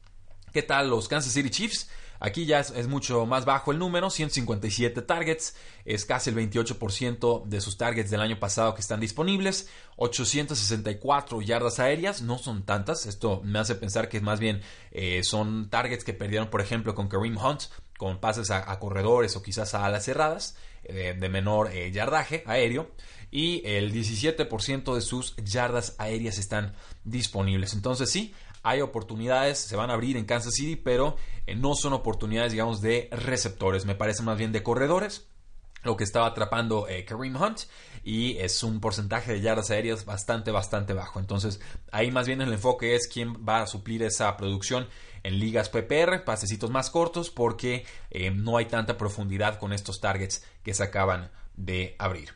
¿Qué 0.54 0.64
tal 0.64 0.90
los 0.90 1.08
Kansas 1.08 1.34
City 1.34 1.50
Chiefs? 1.50 1.90
Aquí 2.20 2.46
ya 2.46 2.60
es, 2.60 2.88
mucho 2.88 3.26
más 3.26 3.46
bajo 3.46 3.72
el 3.72 3.80
número, 3.80 4.10
157 4.10 5.02
targets, 5.04 5.56
es 5.86 6.06
casi 6.06 6.30
el 6.30 6.36
28% 6.36 7.46
de 7.46 7.62
sus 7.62 7.78
targets 7.78 8.12
del 8.12 8.22
año 8.22 8.40
pasado 8.40 8.76
que 8.76 8.82
están 8.82 9.00
disponibles, 9.00 9.70
864 9.96 11.42
yardas 11.42 11.80
aéreas, 11.80 12.22
no 12.22 12.38
son 12.38 12.64
tantas, 12.64 13.06
esto 13.06 13.42
me 13.44 13.60
hace 13.60 13.76
pensar 13.76 14.10
que 14.10 14.20
más 14.20 14.40
bien 14.40 14.62
eh, 14.92 15.22
son 15.24 15.70
targets 15.70 16.04
que 16.04 16.14
perdieron 16.14 16.50
por 16.50 16.62
ejemplo 16.62 16.94
con 16.94 17.08
Kareem 17.08 17.38
Hunt, 17.38 17.64
con 17.98 18.20
pases 18.20 18.52
a, 18.52 18.80
corredores 18.80 19.36
o 19.36 19.42
quizás 19.42 19.74
a 19.74 19.86
alas 19.86 20.06
cerradas. 20.06 20.56
eh, 20.84 21.16
de 21.20 21.30
menor 21.30 21.72
eh, 21.74 21.92
yardaje 21.92 22.44
aéreo 22.48 22.92
y 23.32 23.62
el 23.66 23.94
17% 23.94 24.96
de 24.96 25.02
sus 25.02 25.36
yardas 25.38 25.96
aéreas 26.00 26.38
están 26.38 26.74
disponibles. 27.04 27.74
Entonces 27.74 28.10
sí, 28.10 28.34
hay 28.64 28.82
oportunidades, 28.82 29.60
se 29.60 29.76
van 29.76 29.90
a 29.90 29.94
abrir 29.94 30.18
en 30.18 30.26
Kansas 30.26 30.54
City, 30.56 30.76
pero 30.76 31.16
no 31.56 31.76
son 31.76 31.94
oportunidades, 31.94 32.52
digamos, 32.52 32.82
de 32.82 33.10
receptores, 33.12 33.86
me 33.86 33.96
parece 33.96 34.24
más 34.24 34.38
bien 34.38 34.52
de 34.52 34.64
corredores 34.64 35.30
lo 35.84 35.96
que 35.96 36.04
estaba 36.04 36.28
atrapando 36.28 36.88
Kareem 37.08 37.36
Hunt 37.42 37.62
y 38.04 38.38
es 38.38 38.64
un 38.64 38.80
porcentaje 38.80 39.34
de 39.34 39.42
yardas 39.42 39.72
aéreas 39.72 40.06
bastante, 40.06 40.52
bastante 40.52 40.94
bajo. 40.94 41.20
Entonces 41.20 41.60
ahí 41.92 42.12
más 42.12 42.28
bien 42.28 42.42
el 42.42 42.52
enfoque 42.52 42.96
es 42.96 43.08
quién 43.08 43.46
va 43.48 43.62
a 43.62 43.68
suplir 43.68 44.04
esa 44.04 44.36
producción 44.38 44.88
en 45.24 45.40
ligas 45.40 45.70
PPR, 45.70 46.24
pasecitos 46.24 46.70
más 46.70 46.90
cortos, 46.90 47.30
porque 47.30 47.86
eh, 48.10 48.32
no 48.32 48.58
hay 48.58 48.66
tanta 48.66 48.98
profundidad 48.98 49.60
con 49.60 49.74
estos 49.74 50.00
targets 50.00 50.46
que 50.64 50.74
se 50.74 50.84
acaban 50.84 51.32
de 51.56 51.96
abrir. 52.00 52.34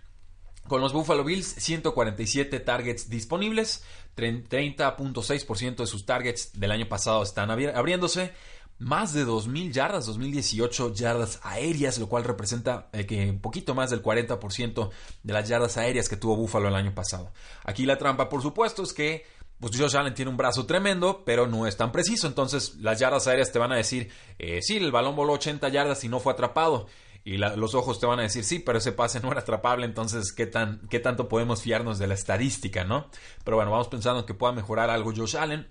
Con 0.68 0.82
los 0.82 0.94
Buffalo 0.94 1.24
Bills, 1.24 1.46
147 1.46 2.60
targets 2.62 3.10
disponibles, 3.10 3.84
30.6% 4.16 5.76
de 5.76 5.88
sus 5.88 6.06
targets 6.06 6.60
del 6.60 6.72
año 6.72 6.88
pasado 6.88 7.24
están 7.24 7.52
abriéndose, 7.52 8.34
más 8.80 9.14
de 9.14 9.26
2.000 9.26 9.72
yardas, 9.72 10.10
2.018 10.10 10.94
yardas 10.94 11.40
aéreas, 11.44 11.98
lo 12.00 12.10
cual 12.10 12.24
representa 12.24 12.90
eh, 12.92 13.06
que 13.06 13.30
un 13.30 13.40
poquito 13.40 13.76
más 13.76 13.90
del 13.90 14.04
40% 14.04 14.90
de 15.24 15.34
las 15.34 15.48
yardas 15.48 15.78
aéreas 15.78 16.10
que 16.10 16.18
tuvo 16.18 16.36
Buffalo 16.36 16.68
el 16.68 16.76
año 16.76 16.94
pasado. 16.94 17.32
Aquí 17.64 17.86
la 17.86 17.98
trampa, 17.98 18.30
por 18.30 18.42
supuesto, 18.42 18.84
es 18.84 18.94
que 18.94 19.26
pues 19.60 19.80
Josh 19.80 19.96
Allen 19.96 20.14
tiene 20.14 20.30
un 20.30 20.36
brazo 20.36 20.66
tremendo, 20.66 21.24
pero 21.24 21.48
no 21.48 21.66
es 21.66 21.78
tan 21.78 21.92
preciso. 21.94 22.28
Entonces, 22.28 22.76
las 22.82 23.00
yardas 23.00 23.28
aéreas 23.28 23.52
te 23.52 23.60
van 23.60 23.72
a 23.72 23.78
decir, 23.78 24.12
eh, 24.38 24.60
sí, 24.62 24.76
el 24.76 24.92
balón 24.92 25.16
voló 25.16 25.34
80 25.34 25.70
yardas 25.70 26.04
y 26.04 26.10
no 26.10 26.20
fue 26.20 26.34
atrapado. 26.34 26.88
Y 27.26 27.38
los 27.38 27.74
ojos 27.74 28.00
te 28.00 28.06
van 28.06 28.20
a 28.20 28.24
decir, 28.24 28.44
sí, 28.44 28.60
pero 28.60 28.80
ese 28.80 28.92
pase 28.92 29.22
no 29.22 29.32
era 29.32 29.42
atrapable, 29.42 29.86
entonces, 29.86 30.34
¿qué, 30.34 30.46
tan, 30.46 30.82
¿qué 30.90 31.00
tanto 31.00 31.30
podemos 31.30 31.62
fiarnos 31.62 31.98
de 31.98 32.08
la 32.08 32.16
estadística, 32.16 32.84
no? 32.84 33.10
Pero 33.46 33.58
bueno, 33.58 33.72
vamos 33.72 33.88
pensando 33.88 34.26
que 34.26 34.34
pueda 34.34 34.52
mejorar 34.52 34.90
algo 34.90 35.14
Josh 35.16 35.38
Allen 35.38 35.70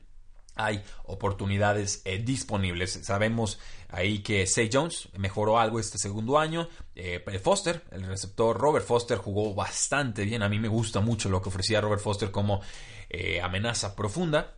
hay 0.54 0.82
oportunidades 1.04 2.02
eh, 2.04 2.18
disponibles. 2.18 3.00
Sabemos 3.02 3.58
ahí 3.88 4.18
que 4.18 4.46
Say 4.46 4.68
Jones 4.72 5.08
mejoró 5.16 5.58
algo 5.58 5.80
este 5.80 5.98
segundo 5.98 6.38
año. 6.38 6.68
Eh, 6.94 7.24
Foster, 7.42 7.82
el 7.90 8.04
receptor 8.04 8.58
Robert 8.58 8.86
Foster, 8.86 9.18
jugó 9.18 9.54
bastante 9.54 10.24
bien. 10.24 10.42
A 10.42 10.48
mí 10.48 10.58
me 10.58 10.68
gusta 10.68 11.00
mucho 11.00 11.28
lo 11.28 11.40
que 11.40 11.48
ofrecía 11.48 11.80
Robert 11.80 12.02
Foster 12.02 12.30
como 12.30 12.60
eh, 13.08 13.40
amenaza 13.40 13.96
profunda. 13.96 14.54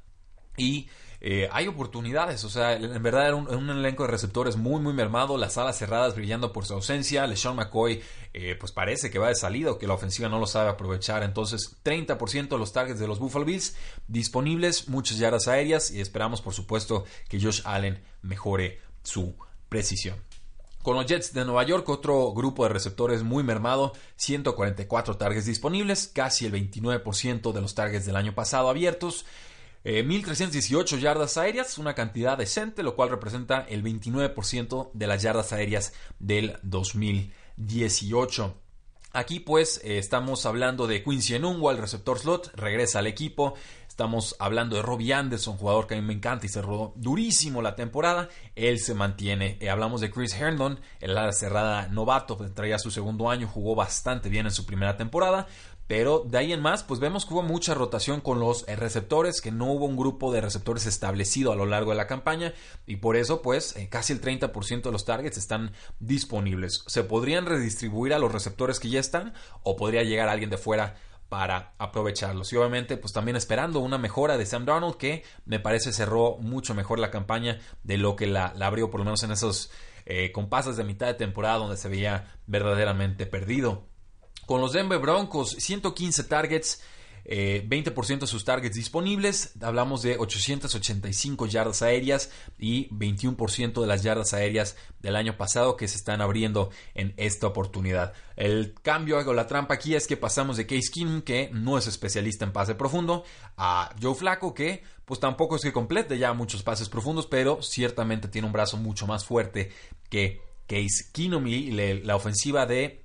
Y 0.56 0.88
eh, 1.26 1.48
hay 1.50 1.68
oportunidades. 1.68 2.44
O 2.44 2.50
sea, 2.50 2.74
en 2.74 3.02
verdad 3.02 3.28
era 3.28 3.34
un, 3.34 3.70
elenco 3.70 4.02
de 4.02 4.10
receptores 4.10 4.56
muy, 4.56 4.82
muy 4.82 4.92
mermado. 4.92 5.38
Las 5.38 5.56
alas 5.56 5.78
cerradas 5.78 6.14
brillando 6.14 6.52
por 6.52 6.66
su 6.66 6.74
ausencia. 6.74 7.26
LeSean 7.26 7.56
McCoy, 7.56 8.02
eh, 8.34 8.56
pues 8.60 8.72
parece 8.72 9.10
que 9.10 9.18
va 9.18 9.28
de 9.28 9.34
salida 9.34 9.70
o 9.70 9.78
que 9.78 9.86
la 9.86 9.94
ofensiva 9.94 10.28
no 10.28 10.38
lo 10.38 10.46
sabe 10.46 10.68
aprovechar. 10.68 11.22
Entonces, 11.22 11.78
30% 11.82 12.48
de 12.48 12.58
los 12.58 12.74
targets 12.74 13.00
de 13.00 13.06
los 13.06 13.18
Buffalo 13.18 13.46
Bills 13.46 13.74
disponibles, 14.06 14.90
muchas 14.90 15.16
yardas 15.16 15.48
aéreas 15.48 15.90
y 15.90 16.02
esperamos, 16.02 16.42
por 16.42 16.52
supuesto, 16.52 17.06
que 17.30 17.40
Josh 17.40 17.62
Allen 17.64 18.02
mejore 18.20 18.82
su 19.02 19.34
precisión. 19.70 20.16
Con 20.82 20.94
los 20.94 21.06
Jets 21.06 21.32
de 21.32 21.46
Nueva 21.46 21.64
York, 21.64 21.88
otro 21.88 22.34
grupo 22.34 22.64
de 22.64 22.68
receptores 22.68 23.22
muy 23.22 23.42
mermado, 23.42 23.94
144 24.16 25.16
targets 25.16 25.46
disponibles, 25.46 26.06
casi 26.06 26.44
el 26.44 26.52
29% 26.52 27.52
de 27.52 27.60
los 27.62 27.74
targets 27.74 28.04
del 28.04 28.16
año 28.16 28.34
pasado 28.34 28.68
abiertos. 28.68 29.24
1.318 29.84 30.96
eh, 30.96 31.00
yardas 31.00 31.36
aéreas, 31.36 31.78
una 31.78 31.94
cantidad 31.94 32.38
decente, 32.38 32.82
lo 32.82 32.96
cual 32.96 33.10
representa 33.10 33.66
el 33.68 33.82
29% 33.84 34.90
de 34.92 35.06
las 35.06 35.22
yardas 35.22 35.52
aéreas 35.52 35.92
del 36.18 36.56
2018. 36.62 38.54
Aquí 39.16 39.38
pues 39.38 39.80
eh, 39.84 39.98
estamos 39.98 40.44
hablando 40.44 40.88
de 40.88 41.04
Quincy 41.04 41.36
Enunwa, 41.36 41.70
el 41.70 41.78
receptor 41.78 42.18
slot, 42.18 42.50
regresa 42.56 42.98
al 42.98 43.06
equipo. 43.06 43.54
Estamos 43.88 44.34
hablando 44.40 44.74
de 44.74 44.82
Robbie 44.82 45.14
Anderson, 45.14 45.56
jugador 45.56 45.86
que 45.86 45.94
a 45.94 46.00
mí 46.00 46.04
me 46.04 46.14
encanta 46.14 46.46
y 46.46 46.48
cerró 46.48 46.94
durísimo 46.96 47.62
la 47.62 47.76
temporada. 47.76 48.28
Él 48.56 48.80
se 48.80 48.92
mantiene. 48.92 49.56
Eh, 49.60 49.70
hablamos 49.70 50.00
de 50.00 50.10
Chris 50.10 50.34
Herndon, 50.34 50.80
el 50.98 51.16
ala 51.16 51.32
cerrada 51.32 51.86
novato, 51.86 52.36
traía 52.54 52.80
su 52.80 52.90
segundo 52.90 53.30
año, 53.30 53.46
jugó 53.46 53.76
bastante 53.76 54.28
bien 54.28 54.46
en 54.46 54.52
su 54.52 54.66
primera 54.66 54.96
temporada. 54.96 55.46
Pero 55.86 56.24
de 56.26 56.38
ahí 56.38 56.52
en 56.52 56.62
más, 56.62 56.82
pues 56.82 56.98
vemos 56.98 57.26
que 57.26 57.34
hubo 57.34 57.42
mucha 57.42 57.74
rotación 57.74 58.20
con 58.20 58.40
los 58.40 58.66
eh, 58.68 58.76
receptores, 58.76 59.40
que 59.40 59.52
no 59.52 59.66
hubo 59.66 59.84
un 59.84 59.96
grupo 59.96 60.32
de 60.32 60.40
receptores 60.40 60.86
establecido 60.86 61.52
a 61.52 61.56
lo 61.56 61.66
largo 61.66 61.90
de 61.90 61.96
la 61.96 62.06
campaña 62.06 62.54
y 62.86 62.96
por 62.96 63.16
eso 63.16 63.42
pues 63.42 63.76
eh, 63.76 63.88
casi 63.90 64.14
el 64.14 64.20
30% 64.20 64.82
de 64.82 64.92
los 64.92 65.04
targets 65.04 65.36
están 65.36 65.72
disponibles. 66.00 66.84
Se 66.86 67.04
podrían 67.04 67.46
redistribuir 67.46 68.14
a 68.14 68.18
los 68.18 68.32
receptores 68.32 68.80
que 68.80 68.88
ya 68.88 69.00
están 69.00 69.34
o 69.62 69.76
podría 69.76 70.02
llegar 70.02 70.28
alguien 70.28 70.50
de 70.50 70.56
fuera 70.56 70.96
para 71.28 71.74
aprovecharlos. 71.78 72.52
Y 72.52 72.56
obviamente, 72.56 72.96
pues 72.96 73.12
también 73.12 73.36
esperando 73.36 73.80
una 73.80 73.98
mejora 73.98 74.38
de 74.38 74.46
Sam 74.46 74.64
Darnold, 74.66 74.96
que 74.96 75.24
me 75.46 75.58
parece 75.58 75.92
cerró 75.92 76.36
mucho 76.38 76.74
mejor 76.74 76.98
la 76.98 77.10
campaña 77.10 77.58
de 77.82 77.98
lo 77.98 78.14
que 78.14 78.26
la, 78.26 78.54
abrió, 78.60 78.90
por 78.90 79.00
lo 79.00 79.04
menos 79.04 79.22
en 79.24 79.32
esos 79.32 79.70
eh, 80.06 80.32
compases 80.32 80.76
de 80.76 80.84
mitad 80.84 81.06
de 81.06 81.14
temporada 81.14 81.58
donde 81.58 81.76
se 81.76 81.88
veía 81.88 82.36
verdaderamente 82.46 83.26
perdido. 83.26 83.88
Con 84.46 84.60
los 84.60 84.72
Denver 84.72 84.98
Broncos, 84.98 85.50
115 85.58 86.24
targets, 86.24 86.82
20% 87.24 88.12
eh, 88.12 88.18
de 88.18 88.26
sus 88.26 88.44
targets 88.44 88.76
disponibles. 88.76 89.54
Hablamos 89.62 90.02
de 90.02 90.18
885 90.18 91.46
yardas 91.46 91.82
aéreas 91.82 92.30
y 92.58 92.88
21% 92.90 93.80
de 93.80 93.86
las 93.86 94.02
yardas 94.02 94.34
aéreas 94.34 94.76
del 95.00 95.16
año 95.16 95.36
pasado 95.36 95.76
que 95.76 95.88
se 95.88 95.96
están 95.96 96.20
abriendo 96.20 96.70
en 96.94 97.14
esta 97.16 97.46
oportunidad. 97.46 98.12
El 98.36 98.74
cambio 98.82 99.18
o 99.18 99.32
la 99.32 99.46
trampa 99.46 99.74
aquí 99.74 99.94
es 99.94 100.06
que 100.06 100.16
pasamos 100.16 100.56
de 100.56 100.66
Case 100.66 100.90
Keenum, 100.92 101.22
que 101.22 101.50
no 101.52 101.78
es 101.78 101.86
especialista 101.86 102.44
en 102.44 102.52
pase 102.52 102.74
profundo, 102.74 103.24
a 103.56 103.94
Joe 104.00 104.14
Flaco, 104.14 104.52
que 104.52 104.82
pues 105.06 105.20
tampoco 105.20 105.56
es 105.56 105.62
que 105.62 105.72
complete 105.72 106.18
ya 106.18 106.32
muchos 106.34 106.62
pases 106.62 106.88
profundos, 106.88 107.26
pero 107.26 107.62
ciertamente 107.62 108.28
tiene 108.28 108.46
un 108.46 108.52
brazo 108.52 108.76
mucho 108.76 109.06
más 109.06 109.24
fuerte 109.24 109.70
que 110.10 110.42
Case 110.66 111.10
Keenum 111.12 111.46
y 111.46 111.70
la 112.02 112.16
ofensiva 112.16 112.66
de 112.66 113.03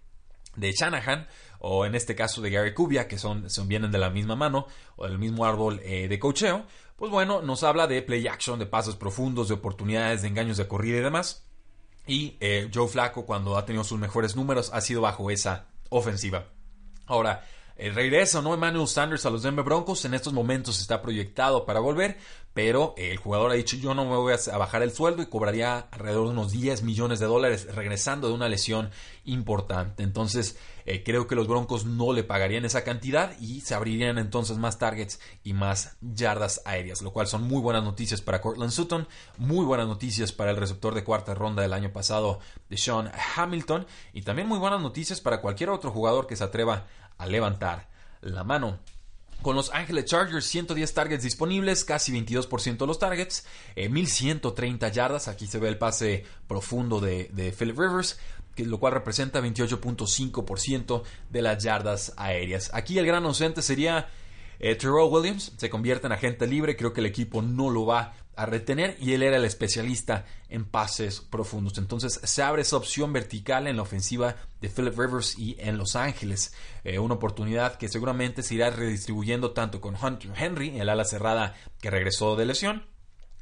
de 0.59 0.71
Shanahan 0.71 1.27
o 1.59 1.85
en 1.85 1.95
este 1.95 2.15
caso 2.15 2.41
de 2.41 2.49
Gary 2.49 2.73
Kubia, 2.73 3.07
que 3.07 3.17
son, 3.17 3.49
son 3.49 3.67
vienen 3.67 3.91
de 3.91 3.97
la 3.97 4.09
misma 4.09 4.35
mano 4.35 4.67
o 4.95 5.05
del 5.05 5.19
mismo 5.19 5.45
árbol 5.45 5.81
eh, 5.83 6.07
de 6.07 6.19
cocheo, 6.19 6.65
pues 6.95 7.11
bueno, 7.11 7.41
nos 7.41 7.63
habla 7.63 7.87
de 7.87 8.01
play 8.01 8.27
action, 8.27 8.59
de 8.59 8.65
pasos 8.65 8.95
profundos, 8.95 9.47
de 9.47 9.53
oportunidades, 9.53 10.21
de 10.21 10.27
engaños 10.27 10.57
de 10.57 10.67
corrida 10.67 10.97
y 10.97 11.01
demás. 11.01 11.45
Y 12.05 12.37
eh, 12.39 12.69
Joe 12.73 12.87
Flaco, 12.87 13.25
cuando 13.25 13.57
ha 13.57 13.65
tenido 13.65 13.83
sus 13.83 13.99
mejores 13.99 14.35
números, 14.35 14.71
ha 14.73 14.81
sido 14.81 15.01
bajo 15.01 15.31
esa 15.31 15.67
ofensiva. 15.89 16.47
Ahora, 17.05 17.45
el 17.79 17.95
regreso, 17.95 18.41
¿no? 18.41 18.53
Emmanuel 18.53 18.87
Sanders 18.87 19.25
a 19.25 19.29
los 19.29 19.41
Denver 19.41 19.63
Broncos 19.63 20.03
en 20.03 20.13
estos 20.13 20.33
momentos 20.33 20.81
está 20.81 21.01
proyectado 21.01 21.65
para 21.65 21.79
volver, 21.79 22.17
pero 22.53 22.93
el 22.97 23.15
jugador 23.17 23.51
ha 23.51 23.53
dicho 23.53 23.77
yo 23.77 23.93
no 23.93 24.03
me 24.03 24.17
voy 24.17 24.33
a 24.33 24.57
bajar 24.57 24.81
el 24.81 24.91
sueldo 24.91 25.21
y 25.21 25.27
cobraría 25.27 25.87
alrededor 25.91 26.25
de 26.25 26.31
unos 26.33 26.51
10 26.51 26.83
millones 26.83 27.19
de 27.19 27.27
dólares 27.27 27.73
regresando 27.73 28.27
de 28.27 28.33
una 28.33 28.49
lesión 28.49 28.89
importante. 29.23 30.03
Entonces 30.03 30.57
eh, 30.85 31.03
creo 31.03 31.25
que 31.25 31.35
los 31.35 31.47
Broncos 31.47 31.85
no 31.85 32.11
le 32.11 32.25
pagarían 32.25 32.65
esa 32.65 32.83
cantidad 32.83 33.39
y 33.39 33.61
se 33.61 33.75
abrirían 33.75 34.17
entonces 34.17 34.57
más 34.57 34.77
targets 34.77 35.21
y 35.45 35.53
más 35.53 35.95
yardas 36.01 36.61
aéreas, 36.65 37.01
lo 37.01 37.13
cual 37.13 37.27
son 37.27 37.43
muy 37.43 37.61
buenas 37.61 37.85
noticias 37.85 38.21
para 38.21 38.41
Cortland 38.41 38.71
Sutton, 38.71 39.07
muy 39.37 39.65
buenas 39.65 39.87
noticias 39.87 40.33
para 40.33 40.51
el 40.51 40.57
receptor 40.57 40.95
de 40.95 41.05
cuarta 41.05 41.33
ronda 41.33 41.61
del 41.61 41.71
año 41.71 41.93
pasado 41.93 42.39
de 42.69 42.75
Sean 42.75 43.09
Hamilton 43.37 43.87
y 44.11 44.23
también 44.23 44.49
muy 44.49 44.59
buenas 44.59 44.81
noticias 44.81 45.21
para 45.21 45.39
cualquier 45.39 45.69
otro 45.69 45.91
jugador 45.91 46.27
que 46.27 46.35
se 46.35 46.43
atreva 46.43 46.87
a 47.19 47.27
levantar 47.27 47.87
la 48.21 48.43
mano. 48.43 48.79
Con 49.41 49.55
los 49.55 49.71
Ángeles 49.73 50.05
Chargers, 50.05 50.45
110 50.47 50.93
targets 50.93 51.23
disponibles, 51.23 51.85
casi 51.85 52.11
22% 52.11 52.77
de 52.77 52.87
los 52.87 52.99
targets, 52.99 53.45
1130 53.77 54.87
eh, 54.87 54.91
yardas. 54.91 55.29
Aquí 55.29 55.47
se 55.47 55.59
ve 55.59 55.69
el 55.69 55.77
pase 55.77 56.25
profundo 56.47 56.99
de, 56.99 57.53
Philip 57.57 57.77
Rivers, 57.77 58.19
que, 58.53 58.65
lo 58.65 58.79
cual 58.79 58.93
representa 58.93 59.39
28.5% 59.39 61.03
de 61.29 61.41
las 61.41 61.63
yardas 61.63 62.13
aéreas. 62.17 62.69
Aquí 62.73 62.97
el 62.97 63.05
gran 63.05 63.23
ausente 63.25 63.61
sería 63.61 64.09
eh, 64.59 64.75
Terrell 64.75 65.07
Williams, 65.09 65.53
se 65.55 65.69
convierte 65.69 66.07
en 66.07 66.13
agente 66.13 66.45
libre. 66.45 66.75
Creo 66.75 66.91
que 66.91 66.99
el 66.99 67.05
equipo 67.05 67.41
no 67.41 67.69
lo 67.69 67.85
va 67.85 68.13
a 68.39 68.45
retener 68.45 68.95
y 69.01 69.11
él 69.11 69.21
era 69.21 69.35
el 69.35 69.43
especialista 69.43 70.25
en 70.47 70.63
pases 70.63 71.19
profundos. 71.19 71.77
Entonces 71.77 72.21
se 72.23 72.41
abre 72.41 72.61
esa 72.61 72.77
opción 72.77 73.11
vertical 73.11 73.67
en 73.67 73.75
la 73.75 73.81
ofensiva 73.81 74.37
de 74.61 74.69
Philip 74.69 74.97
Rivers 74.97 75.37
y 75.37 75.57
en 75.59 75.77
Los 75.77 75.97
Ángeles. 75.97 76.53
Eh, 76.85 76.99
una 76.99 77.15
oportunidad 77.15 77.75
que 77.75 77.89
seguramente 77.89 78.41
se 78.41 78.55
irá 78.55 78.69
redistribuyendo 78.69 79.51
tanto 79.51 79.81
con 79.81 79.97
Hunter 80.01 80.31
Henry, 80.37 80.79
el 80.79 80.87
ala 80.87 81.03
cerrada 81.03 81.53
que 81.81 81.89
regresó 81.89 82.37
de 82.37 82.45
lesión, 82.45 82.85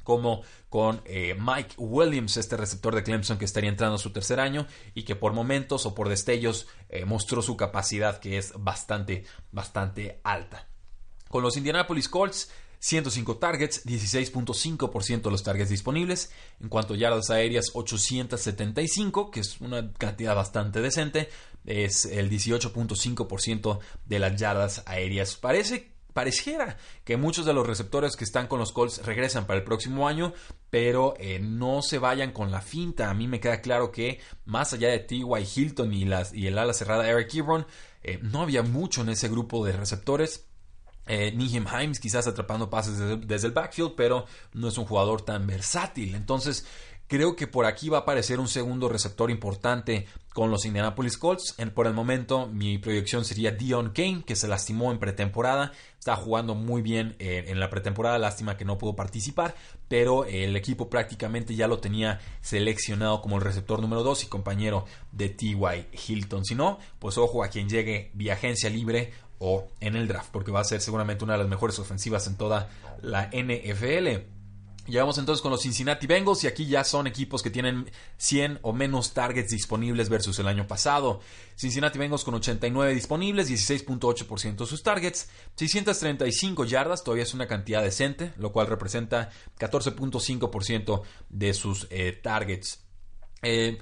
como 0.02 0.42
con 0.68 1.00
eh, 1.04 1.36
Mike 1.38 1.76
Williams, 1.76 2.36
este 2.36 2.56
receptor 2.56 2.92
de 2.96 3.04
Clemson 3.04 3.38
que 3.38 3.44
estaría 3.44 3.70
entrando 3.70 3.94
a 3.94 3.98
su 3.98 4.10
tercer 4.10 4.40
año 4.40 4.66
y 4.94 5.04
que 5.04 5.14
por 5.14 5.32
momentos 5.32 5.86
o 5.86 5.94
por 5.94 6.08
destellos 6.08 6.66
eh, 6.88 7.04
mostró 7.04 7.40
su 7.40 7.56
capacidad 7.56 8.18
que 8.18 8.36
es 8.36 8.52
bastante, 8.56 9.24
bastante 9.52 10.20
alta. 10.24 10.66
Con 11.28 11.44
los 11.44 11.56
Indianapolis 11.56 12.08
Colts, 12.08 12.50
105 12.80 13.36
targets, 13.38 13.84
16.5% 13.84 15.22
de 15.22 15.30
los 15.30 15.42
targets 15.42 15.70
disponibles. 15.70 16.30
En 16.60 16.68
cuanto 16.68 16.94
a 16.94 16.96
yardas 16.96 17.30
aéreas, 17.30 17.70
875, 17.74 19.30
que 19.30 19.40
es 19.40 19.60
una 19.60 19.92
cantidad 19.92 20.34
bastante 20.34 20.80
decente. 20.80 21.28
Es 21.64 22.04
el 22.04 22.30
18.5% 22.30 23.78
de 24.06 24.18
las 24.18 24.40
yardas 24.40 24.82
aéreas. 24.86 25.36
Parece 25.36 25.98
pareciera 26.18 26.76
que 27.04 27.16
muchos 27.16 27.46
de 27.46 27.52
los 27.52 27.64
receptores 27.64 28.16
que 28.16 28.24
están 28.24 28.48
con 28.48 28.58
los 28.58 28.72
Colts 28.72 29.04
regresan 29.06 29.46
para 29.46 29.60
el 29.60 29.64
próximo 29.64 30.08
año, 30.08 30.32
pero 30.68 31.14
eh, 31.20 31.38
no 31.38 31.80
se 31.80 31.98
vayan 31.98 32.32
con 32.32 32.50
la 32.50 32.60
finta. 32.60 33.08
A 33.08 33.14
mí 33.14 33.28
me 33.28 33.38
queda 33.38 33.60
claro 33.60 33.92
que 33.92 34.18
más 34.44 34.72
allá 34.72 34.88
de 34.88 34.98
T.Y. 34.98 35.22
Hilton 35.54 35.94
y, 35.94 36.06
las, 36.06 36.34
y 36.34 36.48
el 36.48 36.58
ala 36.58 36.72
cerrada 36.72 37.08
Eric 37.08 37.32
Ebron, 37.34 37.66
eh, 38.02 38.18
no 38.20 38.42
había 38.42 38.64
mucho 38.64 39.02
en 39.02 39.10
ese 39.10 39.28
grupo 39.28 39.64
de 39.64 39.74
receptores. 39.74 40.47
Eh, 41.08 41.34
Himes 41.34 42.00
quizás 42.00 42.26
atrapando 42.26 42.70
pases 42.70 42.98
desde, 43.26 43.46
el 43.46 43.52
backfield, 43.52 43.94
pero 43.96 44.26
no 44.52 44.68
es 44.68 44.78
un 44.78 44.84
jugador 44.84 45.22
tan 45.22 45.46
versátil. 45.46 46.14
Entonces, 46.14 46.66
creo 47.08 47.34
que 47.34 47.46
por 47.46 47.64
aquí 47.64 47.88
va 47.88 47.98
a 47.98 48.00
aparecer 48.02 48.38
un 48.38 48.48
segundo 48.48 48.88
receptor 48.88 49.30
importante 49.30 50.06
con 50.34 50.50
los 50.50 50.66
Indianapolis 50.66 51.16
Colts. 51.16 51.56
por 51.74 51.86
el 51.86 51.94
momento, 51.94 52.46
mi 52.46 52.78
proyección 52.78 53.24
sería 53.24 53.50
Dion 53.50 53.90
Kane, 53.90 54.22
que 54.24 54.36
se 54.36 54.46
lastimó 54.46 54.92
en 54.92 54.98
pretemporada. 54.98 55.72
Está 55.98 56.14
jugando 56.14 56.54
muy 56.54 56.80
bien 56.80 57.16
eh, 57.18 57.46
en 57.48 57.58
la 57.58 57.70
pretemporada, 57.70 58.18
lástima 58.18 58.56
que 58.56 58.64
no 58.64 58.78
pudo 58.78 58.94
participar, 58.94 59.56
pero 59.88 60.24
el 60.26 60.54
equipo 60.54 60.88
prácticamente 60.88 61.56
ya 61.56 61.66
lo 61.66 61.78
tenía 61.78 62.20
seleccionado 62.40 63.20
como 63.20 63.36
el 63.36 63.42
receptor 63.42 63.80
número 63.80 64.04
2 64.04 64.24
y 64.24 64.26
compañero 64.28 64.84
de 65.10 65.30
T.Y. 65.30 65.86
Hilton. 66.06 66.44
Si 66.44 66.54
no, 66.54 66.78
pues 67.00 67.18
ojo 67.18 67.42
a 67.42 67.48
quien 67.48 67.68
llegue 67.68 68.10
vía 68.14 68.34
agencia 68.34 68.70
libre 68.70 69.12
o 69.38 69.68
en 69.80 69.96
el 69.96 70.08
draft, 70.08 70.30
porque 70.32 70.50
va 70.50 70.60
a 70.60 70.64
ser 70.64 70.80
seguramente 70.80 71.24
una 71.24 71.34
de 71.34 71.40
las 71.40 71.48
mejores 71.48 71.78
ofensivas 71.78 72.26
en 72.26 72.36
toda 72.36 72.68
la 73.02 73.30
NFL. 73.32 74.38
Llegamos 74.88 75.18
entonces 75.18 75.42
con 75.42 75.50
los 75.50 75.60
Cincinnati 75.60 76.06
Bengals 76.06 76.44
y 76.44 76.46
aquí 76.46 76.64
ya 76.64 76.82
son 76.82 77.06
equipos 77.06 77.42
que 77.42 77.50
tienen 77.50 77.90
100 78.16 78.60
o 78.62 78.72
menos 78.72 79.12
targets 79.12 79.50
disponibles 79.50 80.08
versus 80.08 80.38
el 80.38 80.48
año 80.48 80.66
pasado. 80.66 81.20
Cincinnati 81.56 81.98
Bengals 81.98 82.24
con 82.24 82.34
89 82.34 82.94
disponibles, 82.94 83.50
16.8% 83.50 84.56
de 84.56 84.66
sus 84.66 84.82
targets, 84.82 85.28
635 85.56 86.64
yardas, 86.64 87.04
todavía 87.04 87.24
es 87.24 87.34
una 87.34 87.46
cantidad 87.46 87.82
decente, 87.82 88.32
lo 88.38 88.50
cual 88.50 88.66
representa 88.66 89.28
14.5% 89.58 91.02
de 91.28 91.52
sus 91.52 91.86
eh, 91.90 92.18
targets. 92.22 92.82
Eh, 93.42 93.78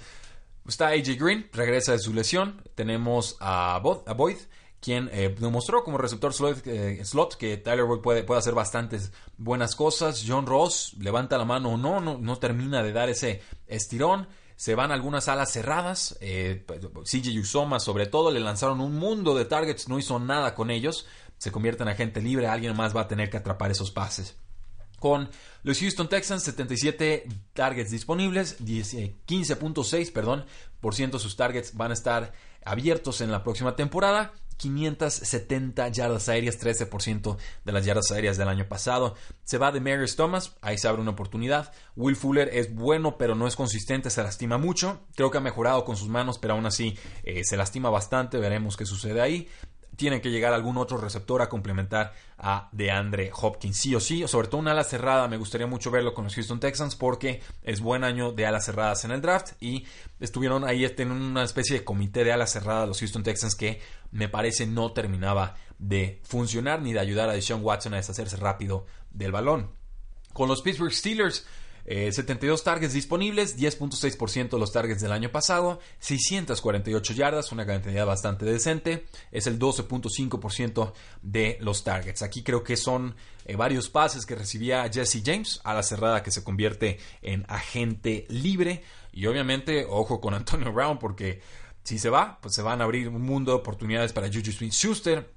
está 0.66 0.88
AJ 0.88 1.16
Green, 1.20 1.48
regresa 1.52 1.92
de 1.92 2.00
su 2.00 2.12
lesión. 2.12 2.60
Tenemos 2.74 3.36
a 3.38 3.80
Boyd, 3.80 4.38
quien 4.86 5.10
eh, 5.12 5.34
demostró 5.36 5.82
como 5.82 5.98
receptor 5.98 6.32
eh, 6.64 7.00
slot, 7.04 7.34
que 7.34 7.56
Tyler 7.56 7.86
Boyd 7.86 8.02
puede, 8.02 8.22
puede, 8.22 8.38
hacer 8.38 8.54
bastantes 8.54 9.10
buenas 9.36 9.74
cosas. 9.74 10.24
John 10.24 10.46
Ross 10.46 10.94
levanta 11.00 11.36
la 11.36 11.44
mano 11.44 11.70
o 11.70 11.76
no, 11.76 12.00
no, 12.00 12.18
no 12.18 12.36
termina 12.36 12.84
de 12.84 12.92
dar 12.92 13.08
ese 13.08 13.42
estirón. 13.66 14.28
Se 14.54 14.76
van 14.76 14.92
algunas 14.92 15.26
alas 15.26 15.50
cerradas. 15.50 16.16
Eh, 16.20 16.64
CJ 17.02 17.36
Usoma, 17.40 17.80
sobre 17.80 18.06
todo, 18.06 18.30
le 18.30 18.38
lanzaron 18.38 18.80
un 18.80 18.94
mundo 18.94 19.34
de 19.34 19.46
targets, 19.46 19.88
no 19.88 19.98
hizo 19.98 20.20
nada 20.20 20.54
con 20.54 20.70
ellos. 20.70 21.08
Se 21.36 21.50
convierte 21.50 21.82
en 21.82 21.88
agente 21.88 22.22
libre, 22.22 22.46
alguien 22.46 22.76
más 22.76 22.96
va 22.96 23.00
a 23.00 23.08
tener 23.08 23.28
que 23.28 23.38
atrapar 23.38 23.72
esos 23.72 23.90
pases. 23.90 24.36
Con 25.00 25.28
los 25.64 25.80
Houston 25.80 26.08
Texans, 26.08 26.44
77 26.44 27.26
targets 27.54 27.90
disponibles, 27.90 28.60
15.6, 28.60 30.12
perdón, 30.12 30.46
por 30.80 30.94
ciento 30.94 31.18
sus 31.18 31.34
targets 31.34 31.76
van 31.76 31.90
a 31.90 31.94
estar 31.94 32.32
abiertos 32.64 33.20
en 33.20 33.32
la 33.32 33.42
próxima 33.42 33.74
temporada. 33.74 34.32
570 34.56 35.88
yardas 35.88 36.28
aéreas, 36.28 36.58
13% 36.60 37.36
de 37.64 37.72
las 37.72 37.84
yardas 37.84 38.10
aéreas 38.10 38.36
del 38.36 38.48
año 38.48 38.68
pasado. 38.68 39.14
Se 39.44 39.58
va 39.58 39.72
de 39.72 39.80
Marius 39.80 40.16
Thomas, 40.16 40.56
ahí 40.60 40.78
se 40.78 40.88
abre 40.88 41.02
una 41.02 41.12
oportunidad. 41.12 41.72
Will 41.94 42.16
Fuller 42.16 42.50
es 42.52 42.74
bueno, 42.74 43.18
pero 43.18 43.34
no 43.34 43.46
es 43.46 43.56
consistente, 43.56 44.10
se 44.10 44.22
lastima 44.22 44.58
mucho. 44.58 45.00
Creo 45.14 45.30
que 45.30 45.38
ha 45.38 45.42
mejorado 45.42 45.84
con 45.84 45.96
sus 45.96 46.08
manos, 46.08 46.38
pero 46.38 46.54
aún 46.54 46.66
así 46.66 46.96
eh, 47.22 47.42
se 47.44 47.56
lastima 47.56 47.90
bastante. 47.90 48.38
Veremos 48.38 48.76
qué 48.76 48.86
sucede 48.86 49.20
ahí 49.20 49.48
tiene 49.96 50.20
que 50.20 50.30
llegar 50.30 50.52
algún 50.52 50.76
otro 50.76 50.98
receptor 50.98 51.42
a 51.42 51.48
complementar 51.48 52.14
a 52.38 52.68
DeAndre 52.72 53.30
Hopkins, 53.34 53.76
sí 53.76 53.94
o 53.94 54.00
sí, 54.00 54.26
sobre 54.28 54.48
todo 54.48 54.60
una 54.60 54.72
ala 54.72 54.84
cerrada, 54.84 55.26
me 55.26 55.38
gustaría 55.38 55.66
mucho 55.66 55.90
verlo 55.90 56.14
con 56.14 56.24
los 56.24 56.34
Houston 56.34 56.60
Texans 56.60 56.94
porque 56.94 57.42
es 57.62 57.80
buen 57.80 58.04
año 58.04 58.32
de 58.32 58.46
alas 58.46 58.66
cerradas 58.66 59.04
en 59.04 59.10
el 59.10 59.22
draft 59.22 59.54
y 59.60 59.86
estuvieron 60.20 60.64
ahí 60.64 60.84
en 60.84 61.10
una 61.10 61.44
especie 61.44 61.78
de 61.78 61.84
comité 61.84 62.24
de 62.24 62.32
alas 62.32 62.52
cerradas 62.52 62.86
los 62.86 62.98
Houston 63.00 63.22
Texans 63.22 63.54
que 63.54 63.80
me 64.12 64.28
parece 64.28 64.66
no 64.66 64.92
terminaba 64.92 65.56
de 65.78 66.20
funcionar 66.24 66.82
ni 66.82 66.92
de 66.92 67.00
ayudar 67.00 67.28
a 67.28 67.32
Deshaun 67.32 67.62
Watson 67.62 67.94
a 67.94 67.96
deshacerse 67.96 68.36
rápido 68.36 68.86
del 69.10 69.32
balón. 69.32 69.70
Con 70.32 70.48
los 70.48 70.62
Pittsburgh 70.62 70.92
Steelers, 70.92 71.46
72 71.86 72.60
eh, 72.60 72.64
targets 72.64 72.92
disponibles, 72.92 73.56
10.6% 73.56 74.50
de 74.50 74.58
los 74.58 74.72
targets 74.72 75.00
del 75.00 75.12
año 75.12 75.30
pasado, 75.30 75.78
648 76.00 77.12
yardas, 77.14 77.52
una 77.52 77.64
cantidad 77.64 78.04
bastante 78.04 78.44
decente, 78.44 79.06
es 79.30 79.46
el 79.46 79.58
12.5% 79.58 80.92
de 81.22 81.58
los 81.60 81.84
targets. 81.84 82.22
Aquí 82.22 82.42
creo 82.42 82.64
que 82.64 82.76
son 82.76 83.14
eh, 83.44 83.54
varios 83.54 83.88
pases 83.88 84.26
que 84.26 84.34
recibía 84.34 84.90
Jesse 84.92 85.22
James 85.24 85.60
a 85.62 85.74
la 85.74 85.82
cerrada 85.84 86.22
que 86.22 86.32
se 86.32 86.42
convierte 86.42 86.98
en 87.22 87.44
agente 87.48 88.26
libre 88.28 88.82
y 89.12 89.26
obviamente 89.26 89.86
ojo 89.88 90.20
con 90.20 90.34
Antonio 90.34 90.72
Brown 90.72 90.98
porque 90.98 91.40
si 91.84 92.00
se 92.00 92.10
va, 92.10 92.40
pues 92.42 92.52
se 92.52 92.62
van 92.62 92.80
a 92.80 92.84
abrir 92.84 93.08
un 93.08 93.22
mundo 93.22 93.52
de 93.52 93.58
oportunidades 93.58 94.12
para 94.12 94.26
Juju 94.26 94.50
Smith-Schuster, 94.50 95.35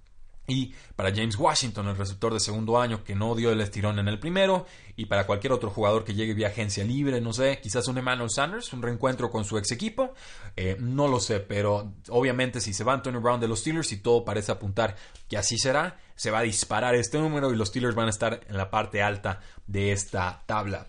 y 0.49 0.73
para 0.95 1.13
James 1.13 1.37
Washington, 1.37 1.87
el 1.87 1.95
receptor 1.95 2.33
de 2.33 2.39
segundo 2.39 2.79
año 2.79 3.03
que 3.03 3.15
no 3.15 3.35
dio 3.35 3.51
el 3.51 3.61
estirón 3.61 3.99
en 3.99 4.07
el 4.07 4.19
primero. 4.19 4.65
Y 4.95 5.05
para 5.05 5.25
cualquier 5.25 5.53
otro 5.53 5.69
jugador 5.69 6.03
que 6.03 6.13
llegue 6.13 6.33
vía 6.33 6.47
agencia 6.47 6.83
libre, 6.83 7.21
no 7.21 7.31
sé, 7.31 7.59
quizás 7.61 7.87
un 7.87 7.97
Emmanuel 7.97 8.29
Sanders, 8.29 8.73
un 8.73 8.81
reencuentro 8.81 9.29
con 9.29 9.45
su 9.45 9.57
ex 9.57 9.71
equipo. 9.71 10.13
Eh, 10.55 10.75
no 10.79 11.07
lo 11.07 11.19
sé, 11.19 11.39
pero 11.39 11.93
obviamente 12.09 12.59
si 12.59 12.73
se 12.73 12.83
va 12.83 12.93
Antonio 12.93 13.21
Brown 13.21 13.39
de 13.39 13.47
los 13.47 13.59
Steelers 13.59 13.91
y 13.91 13.97
todo 13.97 14.25
parece 14.25 14.51
apuntar 14.51 14.95
que 15.29 15.37
así 15.37 15.57
será, 15.57 15.99
se 16.15 16.31
va 16.31 16.39
a 16.39 16.43
disparar 16.43 16.95
este 16.95 17.17
número 17.17 17.53
y 17.53 17.55
los 17.55 17.69
Steelers 17.69 17.95
van 17.95 18.07
a 18.07 18.11
estar 18.11 18.41
en 18.47 18.57
la 18.57 18.69
parte 18.69 19.01
alta 19.01 19.39
de 19.67 19.91
esta 19.91 20.43
tabla. 20.45 20.87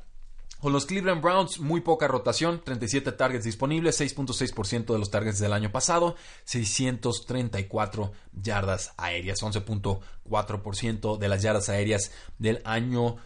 Con 0.61 0.75
los 0.75 0.85
Cleveland 0.85 1.23
Browns, 1.23 1.59
muy 1.59 1.81
poca 1.81 2.07
rotación, 2.07 2.61
37 2.63 3.13
targets 3.13 3.45
disponibles, 3.45 3.99
6.6% 3.99 4.93
de 4.93 4.99
los 4.99 5.11
targets 5.11 5.39
del 5.39 5.55
año 5.55 5.73
pasado, 5.73 6.17
634 6.45 8.13
yardas 8.35 8.93
aéreas, 8.99 9.43
11.4% 9.43 11.17
de 11.17 11.29
las 11.29 11.41
yardas 11.41 11.71
aéreas 11.71 12.13
del 12.39 12.61
año 12.67 13.17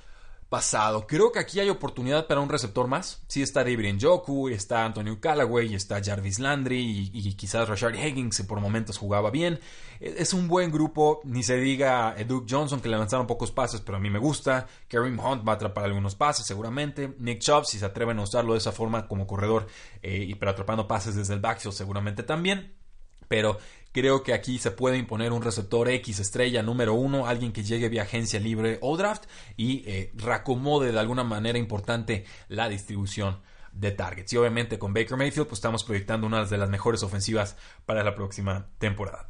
pasado. 0.49 1.07
Creo 1.07 1.33
que 1.33 1.39
aquí 1.39 1.61
hay 1.61 1.69
oportunidad 1.69 2.27
para 2.27 2.41
un 2.41 2.49
receptor 2.49 2.87
más. 2.87 3.23
Sí 3.29 3.43
está 3.43 3.65
David 3.65 3.95
Njoku, 3.95 4.49
está 4.49 4.85
Antonio 4.85 5.21
Callaway, 5.21 5.75
está 5.75 6.03
Jarvis 6.03 6.39
Landry 6.39 7.11
y, 7.13 7.35
quizás 7.35 7.69
Rashard 7.69 7.95
Higgins 7.95 8.37
que 8.37 8.45
por 8.45 8.61
momentos 8.61 8.99
jugaba 8.99 9.31
bien. 9.31 9.59
E, 10.01 10.15
es 10.19 10.33
un 10.33 10.49
buen 10.49 10.71
grupo, 10.71 11.21
ni 11.25 11.43
se 11.43 11.57
diga 11.57 12.15
Duke 12.27 12.47
Johnson 12.49 12.81
que 12.81 12.89
le 12.89 12.97
lanzaron 12.97 13.27
pocos 13.27 13.51
pases, 13.51 13.81
pero 13.81 13.97
a 13.97 14.01
mí 14.01 14.11
me 14.11 14.19
gusta. 14.19 14.67
Kareem 14.89 15.19
Hunt 15.19 15.47
va 15.47 15.53
a 15.53 15.57
atrapar 15.57 15.85
algunos 15.85 16.15
pases 16.15 16.47
seguramente. 16.47 17.15
Nick 17.19 17.41
Chubb, 17.41 17.65
si 17.65 17.79
se 17.79 17.87
atreven 17.87 18.19
a 18.19 18.23
usarlo 18.23 18.53
de 18.53 18.59
esa 18.59 18.73
forma 18.73 19.09
como 19.09 19.27
corredor 19.27 19.67
eh, 20.03 20.25
y 20.29 20.35
pero 20.35 20.53
atrapando 20.53 20.87
pases 20.87 21.15
desde 21.15 21.35
el 21.35 21.41
backfield 21.41 21.75
seguramente 21.75 22.23
también. 22.23 22.75
Pero 23.29 23.59
Creo 23.95 24.25
que 24.25 24.35
aquí 24.35 24.59
se 24.59 24.73
puede 24.73 24.99
imponer 24.99 25.33
un 25.33 25.41
receptor 25.41 25.89
X 25.89 26.19
estrella 26.19 26.65
número 26.65 26.95
uno, 26.95 27.29
alguien 27.29 27.53
que 27.53 27.63
llegue 27.63 27.89
vía 27.89 28.03
agencia 28.03 28.41
libre 28.41 28.79
o 28.81 28.97
draft 28.97 29.27
y 29.57 29.89
eh, 29.89 30.11
reacomode 30.17 30.91
de 30.91 30.99
alguna 30.99 31.23
manera 31.23 31.61
importante 31.61 32.25
la 32.49 32.69
distribución 32.69 33.39
de 33.71 33.93
targets. 33.93 34.33
Y 34.33 34.37
obviamente 34.37 34.81
con 34.81 34.93
Baker 34.93 35.17
Mayfield 35.17 35.47
pues 35.47 35.59
estamos 35.59 35.85
proyectando 35.85 36.27
una 36.27 36.45
de 36.45 36.59
las 36.59 36.69
mejores 36.71 37.05
ofensivas 37.05 37.57
para 37.87 38.03
la 38.03 38.17
próxima 38.17 38.67
temporada. 38.79 39.29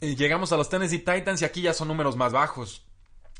Eh, 0.00 0.14
llegamos 0.14 0.52
a 0.52 0.56
los 0.56 0.68
Tennessee 0.68 1.00
Titans 1.00 1.42
y 1.42 1.44
aquí 1.44 1.62
ya 1.62 1.74
son 1.74 1.88
números 1.88 2.14
más 2.16 2.30
bajos. 2.30 2.86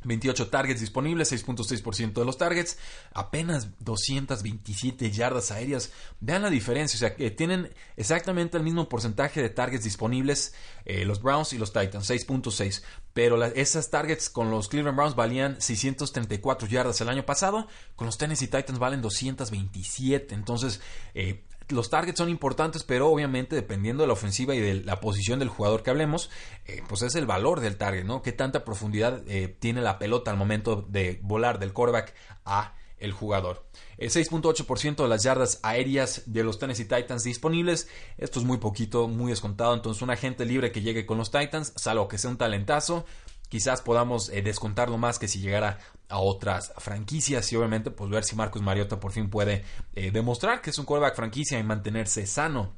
28 0.05 0.49
targets 0.49 0.81
disponibles, 0.81 1.33
6.6% 1.33 2.13
de 2.13 2.25
los 2.25 2.39
targets, 2.39 2.79
apenas 3.13 3.69
227 3.81 5.11
yardas 5.11 5.51
aéreas. 5.51 5.93
Vean 6.21 6.43
la 6.43 6.51
diferencia, 6.51 6.97
o 6.97 7.01
sea, 7.01 7.15
que 7.15 7.31
tienen 7.31 7.73
exactamente 7.97 8.57
el 8.57 8.63
mismo 8.63 8.89
porcentaje 8.89 9.43
de 9.43 9.51
targets 9.51 9.85
disponibles 9.85 10.55
eh, 10.85 11.05
los 11.05 11.23
Browns 11.23 11.53
y 11.53 11.59
los 11.59 11.73
Titans, 11.73 12.11
6.6. 12.11 12.83
Pero 13.13 13.43
esas 13.45 13.91
targets 13.91 14.31
con 14.31 14.51
los 14.51 14.69
Cleveland 14.69 14.97
Browns 14.97 15.15
valían 15.15 15.61
634 15.61 16.67
yardas 16.69 17.01
el 17.01 17.09
año 17.09 17.25
pasado, 17.27 17.69
con 17.95 18.07
los 18.07 18.19
Tennessee 18.19 18.49
Titans 18.49 18.79
valen 18.79 19.03
227. 19.03 20.35
Entonces, 20.35 20.81
eh, 21.15 21.45
los 21.69 21.91
targets 21.91 22.19
son 22.19 22.29
importantes, 22.29 22.85
pero 22.85 23.09
obviamente 23.09 23.57
dependiendo 23.57 24.03
de 24.03 24.07
la 24.09 24.13
ofensiva 24.13 24.55
y 24.55 24.61
de 24.61 24.83
la 24.83 25.01
posición 25.01 25.39
del 25.39 25.49
jugador 25.49 25.83
que 25.83 25.91
hablemos, 25.91 26.31
eh, 26.67 26.83
pues 26.89 27.03
es 27.03 27.15
el 27.15 27.27
valor 27.27 27.61
del 27.61 27.77
target, 27.77 28.05
¿no? 28.05 28.23
Qué 28.23 28.33
tanta 28.33 28.65
profundidad 28.65 29.23
eh, 29.29 29.49
tiene 29.49 29.81
la 29.81 29.99
pelota 29.99 30.31
al 30.31 30.37
momento 30.37 30.85
de 30.89 31.21
volar 31.23 31.59
del 31.59 31.73
quarterback 31.73 32.15
a 32.45 32.75
el 33.03 33.13
jugador. 33.13 33.67
El 33.99 34.11
6.8% 34.11 35.03
de 35.03 35.09
las 35.09 35.25
yardas 35.25 35.59
aéreas 35.63 36.23
de 36.27 36.45
los 36.45 36.59
Tennessee 36.59 36.85
Titans 36.85 37.25
disponibles. 37.25 37.89
Esto 38.17 38.39
es 38.39 38.47
muy 38.47 38.59
poquito, 38.59 39.09
muy 39.09 39.31
descontado. 39.31 39.75
Entonces, 39.75 40.03
un 40.03 40.11
agente 40.11 40.45
libre 40.45 40.71
que 40.71 40.83
llegue 40.83 41.05
con 41.05 41.19
los 41.19 41.33
Titans, 41.33 41.73
salvo 41.77 42.07
que 42.07 42.19
sea 42.19 42.31
un 42.31 42.39
talentazo, 42.39 43.05
quizás 43.53 43.83
podamos 43.83 44.31
eh, 44.31 44.41
descontarlo 44.41 44.97
más 44.97 45.19
que 45.19 45.29
si 45.29 45.39
llegara 45.39 45.79
a 46.09 46.21
otras 46.21 46.73
franquicias 46.79 47.53
y 47.53 47.57
obviamente 47.57 47.91
pues 47.91 48.09
ver 48.09 48.25
si 48.25 48.35
Marcus 48.35 48.63
Mariota 48.63 48.99
por 48.99 49.13
fin 49.13 49.29
puede 49.29 49.63
eh, 49.95 50.11
demostrar 50.11 50.63
que 50.63 50.71
es 50.71 50.79
un 50.79 50.87
quarterback 50.87 51.15
franquicia 51.15 51.59
y 51.59 51.63
mantenerse 51.63 52.27
sano. 52.27 52.73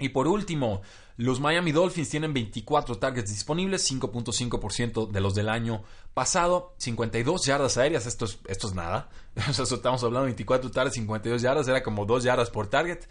Y 0.00 0.08
por 0.08 0.26
último, 0.26 0.82
los 1.16 1.38
Miami 1.38 1.70
Dolphins 1.70 2.08
tienen 2.08 2.34
24 2.34 2.98
targets 2.98 3.30
disponibles, 3.30 3.88
5.5% 3.88 5.12
de 5.12 5.20
los 5.20 5.36
del 5.36 5.48
año 5.48 5.84
pasado, 6.12 6.74
52 6.78 7.46
yardas 7.46 7.76
aéreas, 7.76 8.06
esto 8.06 8.24
es, 8.24 8.40
esto 8.48 8.66
es 8.66 8.74
nada. 8.74 9.08
estamos 9.48 10.02
hablando 10.02 10.22
de 10.22 10.32
24 10.32 10.72
targets, 10.72 10.96
52 10.96 11.40
yardas, 11.40 11.68
era 11.68 11.84
como 11.84 12.04
2 12.04 12.24
yardas 12.24 12.50
por 12.50 12.66
target. 12.66 13.04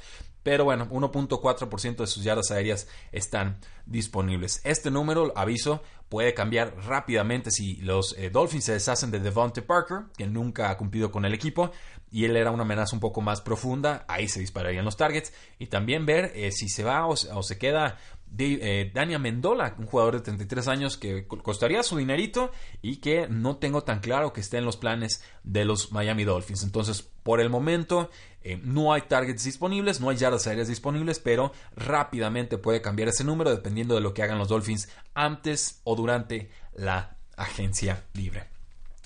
Pero 0.46 0.64
bueno, 0.64 0.88
1.4% 0.92 1.96
de 1.96 2.06
sus 2.06 2.24
yardas 2.24 2.52
aéreas 2.52 2.88
están 3.12 3.58
disponibles. 3.88 4.62
Este 4.64 4.92
número, 4.92 5.34
aviso, 5.36 5.82
puede 6.08 6.36
cambiar 6.36 6.76
rápidamente 6.86 7.50
si 7.50 7.78
los 7.78 8.16
eh, 8.16 8.30
Dolphins 8.30 8.66
se 8.66 8.74
deshacen 8.74 9.10
de 9.10 9.20
Devontae 9.20 9.64
Parker, 9.64 10.04
que 10.16 10.28
nunca 10.28 10.70
ha 10.70 10.78
cumplido 10.78 11.12
con 11.12 11.26
el 11.26 11.34
equipo, 11.34 11.72
y 12.12 12.26
él 12.26 12.38
era 12.38 12.52
una 12.52 12.62
amenaza 12.62 12.96
un 12.96 13.00
poco 13.00 13.22
más 13.22 13.42
profunda, 13.42 14.06
ahí 14.08 14.28
se 14.28 14.40
dispararían 14.40 14.86
los 14.86 14.98
targets, 14.98 15.34
y 15.58 15.66
también 15.66 16.06
ver 16.06 16.32
eh, 16.36 16.52
si 16.52 16.70
se 16.70 16.84
va 16.84 17.08
o, 17.08 17.16
se 17.16 17.58
queda 17.58 17.98
eh, 18.38 18.92
Dania 18.94 19.20
Mendola, 19.20 19.76
un 19.78 19.86
jugador 19.86 20.16
de 20.16 20.22
33 20.22 20.68
años 20.68 20.98
que 20.98 21.28
costaría 21.28 21.84
su 21.84 21.98
dinerito 21.98 22.52
y 22.82 22.98
que 22.98 23.28
no 23.28 23.58
tengo 23.58 23.84
tan 23.84 24.00
claro 24.00 24.34
que 24.34 24.42
esté 24.42 24.58
en 24.58 24.66
los 24.66 24.78
planes 24.78 25.24
de 25.44 25.66
los 25.66 25.92
Miami 25.92 26.24
Dolphins. 26.24 26.64
Entonces, 26.64 27.02
por 27.02 27.40
el 27.40 27.50
momento, 27.50 28.10
eh, 28.42 28.60
no 28.64 28.94
hay 28.94 29.02
targets 29.02 29.44
disponibles, 29.44 30.00
no 30.02 30.10
hay 30.10 30.18
yardas 30.18 30.48
aéreas 30.48 30.68
disponibles, 30.68 31.20
pero 31.20 31.52
rápidamente 31.76 32.58
puede 32.58 32.82
cambiar 32.82 33.10
ese 33.10 33.24
número 33.24 33.50
dependiendo 33.50 33.96
de 33.96 34.02
lo 34.02 34.14
que 34.14 34.24
hagan 34.24 34.38
los 34.38 34.50
Dolphins 34.50 34.90
antes 35.14 35.82
o 35.84 35.96
durante 35.96 36.50
la 36.74 37.18
agencia 37.38 38.04
libre. 38.14 38.55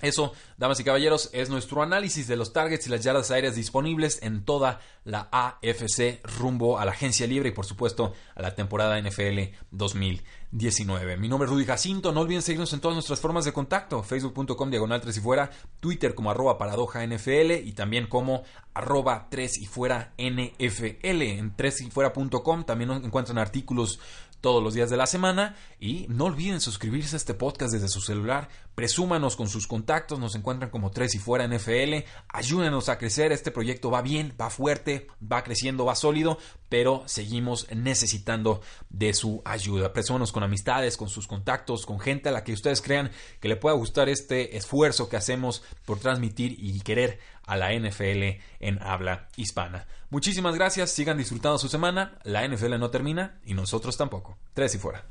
Eso, 0.02 0.32
damas 0.58 0.80
y 0.80 0.84
caballeros, 0.84 1.30
es 1.34 1.50
nuestro 1.50 1.82
análisis 1.82 2.28
de 2.28 2.38
los 2.38 2.54
targets 2.54 2.88
y 2.88 2.90
las 2.90 3.04
yardas 3.04 3.32
aéreas 3.32 3.56
disponibles 3.56 4.20
en 4.22 4.46
toda 4.46 4.80
la 5.04 5.28
AFC 5.32 6.22
rumbo 6.38 6.80
a 6.80 6.86
la 6.86 6.92
agencia 6.92 7.28
libre 7.28 7.50
y 7.50 7.52
por 7.52 7.66
supuesto 7.66 8.14
a 8.36 8.42
la 8.42 8.56
temporada 8.56 9.00
NFL 9.02 9.56
2019. 9.72 11.18
Mi 11.18 11.28
nombre 11.28 11.48
es 11.48 11.52
Rudy 11.52 11.66
Jacinto, 11.66 12.14
no 12.14 12.22
olviden 12.22 12.42
seguirnos 12.42 12.72
en 12.74 12.80
todas 12.80 12.96
nuestras 12.96 13.20
formas 13.20 13.44
de 13.44 13.52
contacto, 13.52 14.02
facebook.com 14.02 14.70
diagonal 14.70 15.02
3 15.02 15.18
y 15.18 15.20
fuera, 15.20 15.52
twitter 15.82 16.16
como 16.16 16.32
arroba 16.32 16.58
paradoja 16.58 17.06
NFL 17.06 17.52
y 17.66 17.74
también 17.74 18.08
como 18.08 18.44
arroba 18.74 19.28
3 19.30 19.58
y 19.58 19.66
fuera 19.66 20.14
NFL. 20.18 21.22
En 21.22 21.56
3 21.56 21.82
y 21.82 21.92
fuera.com 21.92 22.64
también 22.64 22.92
encuentran 22.92 23.38
artículos 23.38 24.00
todos 24.42 24.64
los 24.64 24.74
días 24.74 24.90
de 24.90 24.98
la 24.98 25.08
semana. 25.08 25.56
Y 25.80 26.06
no 26.10 26.26
olviden 26.26 26.62
suscribirse 26.62 27.16
a 27.16 27.18
este 27.18 27.34
podcast 27.34 27.74
desde 27.74 27.88
su 27.88 28.02
celular, 28.02 28.50
presúmanos 28.76 29.36
con 29.36 29.48
sus 29.48 29.68
contactos, 29.68 30.20
nos 30.20 30.36
encuentran 30.36 30.70
como 30.70 30.92
tres 30.92 31.16
y 31.16 31.20
fuera 31.20 31.48
NFL, 31.48 32.06
ayúdenos 32.28 32.90
a 32.90 32.98
crecer, 32.98 33.32
este 33.32 33.52
proyecto 33.52 33.92
va 33.92 34.02
bien, 34.02 34.34
va 34.40 34.50
fuerte, 34.50 35.08
va 35.22 35.44
creciendo, 35.44 35.86
va 35.86 35.96
sólido, 35.96 36.38
pero 36.70 37.04
seguimos 37.06 37.68
necesitando 37.74 38.62
de 38.90 39.14
su 39.14 39.42
ayuda. 39.46 39.94
Presúmanos 39.94 40.32
con 40.32 40.44
amistades, 40.44 40.98
con 40.98 41.10
sus 41.10 41.28
contactos, 41.28 41.86
con 41.86 42.00
gente 42.00 42.30
a 42.30 42.32
la 42.32 42.44
que 42.44 42.54
ustedes 42.54 42.82
crean 42.82 43.12
que 43.40 43.48
le 43.48 43.56
pueda 43.56 43.76
gustar 43.76 44.10
este 44.10 44.58
esfuerzo 44.58 45.10
que 45.10 45.18
hacemos 45.18 45.64
por 45.86 46.00
transmitir 46.00 46.56
y 46.58 46.80
querer 46.82 47.20
a 47.50 47.58
la 47.58 47.74
NFL 47.74 48.40
en 48.60 48.82
habla 48.82 49.28
hispana. 49.36 49.88
Muchísimas 50.12 50.56
gracias, 50.56 50.92
sigan 50.92 51.18
disfrutando 51.18 51.58
su 51.58 51.68
semana, 51.68 52.20
la 52.24 52.48
NFL 52.48 52.80
no 52.80 52.90
termina 52.90 53.40
y 53.44 53.54
nosotros 53.54 53.98
tampoco. 53.98 54.38
Tres 54.54 54.76
y 54.76 54.78
fuera. 54.78 55.10